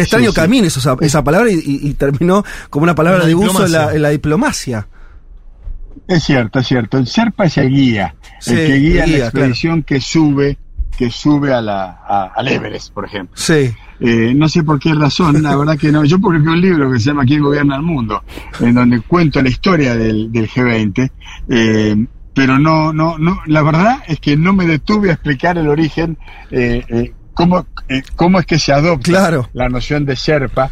extraño 0.00 0.32
camino 0.32 0.66
esa, 0.66 0.96
esa 1.00 1.24
palabra 1.24 1.50
y, 1.50 1.94
terminó 1.94 2.44
como 2.70 2.84
una 2.84 2.94
palabra 2.94 3.26
de 3.26 3.34
uso 3.34 3.64
en 3.66 4.02
la, 4.02 4.10
diplomacia. 4.10 4.88
Es 6.06 6.24
cierto, 6.24 6.60
es 6.60 6.66
cierto. 6.66 6.98
El 6.98 7.06
Serpa 7.06 7.46
es 7.46 7.58
el 7.58 7.70
guía, 7.70 8.14
el 8.46 8.54
que 8.54 8.76
guía, 8.76 9.06
la 9.06 9.16
expedición 9.18 9.82
que 9.82 10.00
sube 10.00 10.58
que 10.96 11.10
sube 11.10 11.52
a 11.52 11.60
la, 11.60 12.30
al 12.34 12.48
Everest, 12.48 12.92
por 12.92 13.04
ejemplo. 13.04 13.36
Sí. 13.36 13.74
Eh, 14.00 14.34
no 14.34 14.48
sé 14.48 14.62
por 14.62 14.78
qué 14.78 14.94
razón, 14.94 15.42
la 15.42 15.56
verdad 15.56 15.78
que 15.78 15.90
no. 15.90 16.04
Yo 16.04 16.18
publiqué 16.18 16.48
un 16.48 16.60
libro 16.60 16.90
que 16.90 16.98
se 16.98 17.06
llama 17.06 17.24
¿Quién 17.24 17.42
gobierna 17.42 17.76
el 17.76 17.82
mundo? 17.82 18.22
En 18.60 18.74
donde 18.74 19.00
cuento 19.00 19.42
la 19.42 19.48
historia 19.48 19.96
del, 19.96 20.30
del 20.30 20.48
G20. 20.48 21.10
Eh, 21.48 22.06
pero 22.34 22.58
no, 22.58 22.92
no, 22.92 23.16
no, 23.16 23.40
la 23.46 23.62
verdad 23.62 24.02
es 24.06 24.20
que 24.20 24.36
no 24.36 24.52
me 24.52 24.66
detuve 24.66 25.08
a 25.08 25.14
explicar 25.14 25.56
el 25.56 25.68
origen, 25.68 26.18
eh, 26.50 26.84
eh 26.88 27.12
cómo, 27.32 27.66
eh, 27.88 28.02
cómo 28.14 28.38
es 28.38 28.46
que 28.46 28.58
se 28.58 28.72
adopta 28.72 29.48
la 29.54 29.68
noción 29.68 30.04
de 30.04 30.14
Sherpa, 30.14 30.70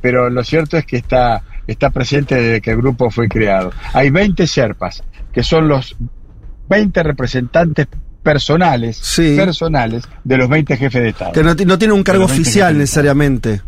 pero 0.00 0.30
lo 0.30 0.42
cierto 0.42 0.78
es 0.78 0.86
que 0.86 0.96
está, 0.96 1.42
está 1.66 1.90
presente 1.90 2.34
desde 2.34 2.60
que 2.62 2.70
el 2.70 2.78
grupo 2.78 3.10
fue 3.10 3.28
creado. 3.28 3.72
Hay 3.92 4.10
20 4.10 4.46
Sherpas, 4.46 5.02
que 5.32 5.42
son 5.42 5.68
los 5.68 5.96
20 6.68 7.02
representantes 7.02 7.88
personales, 8.22 9.00
personales 9.16 10.04
de 10.24 10.36
los 10.36 10.48
20 10.48 10.76
jefes 10.76 11.02
de 11.02 11.08
Estado. 11.10 11.32
Que 11.32 11.42
no, 11.42 11.54
no 11.54 11.78
tiene 11.78 11.94
un 11.94 12.02
cargo 12.02 12.24
oficial 12.24 12.76
necesariamente. 12.78 13.62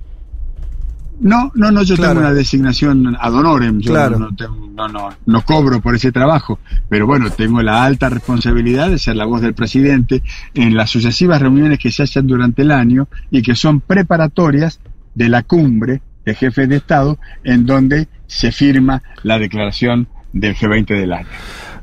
No, 1.20 1.52
no, 1.54 1.70
no, 1.70 1.82
yo 1.82 1.96
tengo 1.96 2.18
una 2.18 2.32
designación 2.32 3.16
ad 3.20 3.32
honorem, 3.34 3.80
yo 3.80 3.92
no, 3.92 4.30
no, 4.30 4.88
no, 4.88 5.10
no, 5.24 5.44
cobro 5.44 5.80
por 5.80 5.94
ese 5.94 6.10
trabajo, 6.10 6.58
pero 6.88 7.06
bueno, 7.06 7.30
tengo 7.30 7.62
la 7.62 7.84
alta 7.84 8.08
responsabilidad 8.08 8.90
de 8.90 8.98
ser 8.98 9.14
la 9.14 9.24
voz 9.24 9.40
del 9.40 9.54
presidente 9.54 10.22
en 10.54 10.76
las 10.76 10.90
sucesivas 10.90 11.40
reuniones 11.40 11.78
que 11.78 11.92
se 11.92 12.02
hacen 12.02 12.26
durante 12.26 12.62
el 12.62 12.72
año 12.72 13.06
y 13.30 13.42
que 13.42 13.54
son 13.54 13.80
preparatorias 13.80 14.80
de 15.14 15.28
la 15.28 15.44
cumbre 15.44 16.02
de 16.24 16.34
jefes 16.34 16.68
de 16.68 16.76
Estado 16.76 17.18
en 17.44 17.64
donde 17.64 18.08
se 18.26 18.50
firma 18.50 19.02
la 19.22 19.38
declaración 19.38 20.08
del 20.32 20.56
G20 20.56 20.98
del 20.98 21.12
año. 21.12 21.28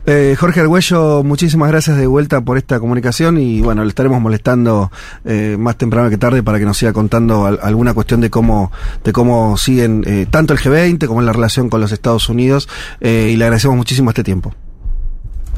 Eh, 0.06 0.36
Jorge 0.40 0.62
Argüello, 0.62 1.24
muchísimas 1.24 1.70
gracias 1.70 1.96
de 1.96 2.08
vuelta 2.08 2.42
por 2.42 2.58
esta 2.58 2.80
comunicación 2.80 3.38
y 3.38 3.62
bueno, 3.62 3.84
le 3.84 3.90
estaremos 3.90 4.20
molestando 4.20 4.92
eh, 5.26 5.58
más 5.60 5.78
temprano 5.78 6.10
que 6.10 6.18
tarde 6.18 6.42
para 6.42 6.58
que 6.58 6.66
nos 6.66 6.78
siga 6.78 6.92
contando 6.92 7.46
alguna 7.46 7.94
cuestión 7.94 8.20
de 8.20 8.32
cómo, 8.32 8.72
de 9.04 9.14
cómo 9.14 9.58
siguen 9.58 10.04
eh, 10.08 10.26
tanto 10.30 10.54
el 10.54 10.60
G20 10.60 11.06
como 11.06 11.20
en 11.20 11.28
la 11.28 11.34
relación 11.34 11.70
con 11.70 11.82
los 11.82 11.92
Estados 11.92 12.30
Unidos 12.30 12.68
y 13.00 13.36
le 13.36 13.44
agradecemos 13.44 13.78
muchísimo 13.78 14.10
este 14.10 14.24
tiempo. 14.24 14.56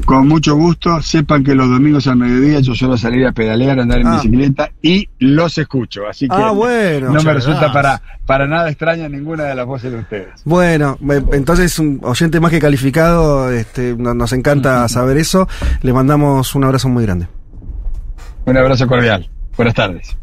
Con 0.04 0.28
mucho 0.28 0.54
gusto, 0.54 1.00
sepan 1.00 1.42
que 1.42 1.54
los 1.54 1.68
domingos 1.68 2.06
al 2.06 2.16
mediodía 2.16 2.60
yo 2.60 2.74
suelo 2.74 2.96
salir 2.96 3.26
a 3.26 3.32
pedalear, 3.32 3.78
a 3.78 3.82
andar 3.82 4.00
en 4.00 4.06
ah. 4.06 4.16
bicicleta 4.16 4.70
y 4.82 5.08
los 5.18 5.56
escucho. 5.58 6.06
Así 6.08 6.28
que 6.28 6.36
ah, 6.36 6.50
bueno, 6.50 7.10
no 7.10 7.22
me 7.22 7.32
resulta 7.32 7.72
para, 7.72 8.00
para 8.26 8.46
nada 8.46 8.68
extraña 8.68 9.08
ninguna 9.08 9.44
de 9.44 9.54
las 9.54 9.66
voces 9.66 9.92
de 9.92 9.98
ustedes. 9.98 10.42
Bueno, 10.44 10.98
entonces 11.32 11.78
un 11.78 12.00
oyente 12.02 12.40
más 12.40 12.50
que 12.50 12.60
calificado, 12.60 13.50
este, 13.50 13.94
nos 13.96 14.32
encanta 14.32 14.86
saber 14.88 15.16
eso. 15.16 15.48
Le 15.82 15.92
mandamos 15.92 16.54
un 16.54 16.64
abrazo 16.64 16.88
muy 16.88 17.04
grande. 17.04 17.28
Un 18.44 18.56
abrazo 18.56 18.86
cordial. 18.86 19.28
Buenas 19.56 19.74
tardes. 19.74 20.16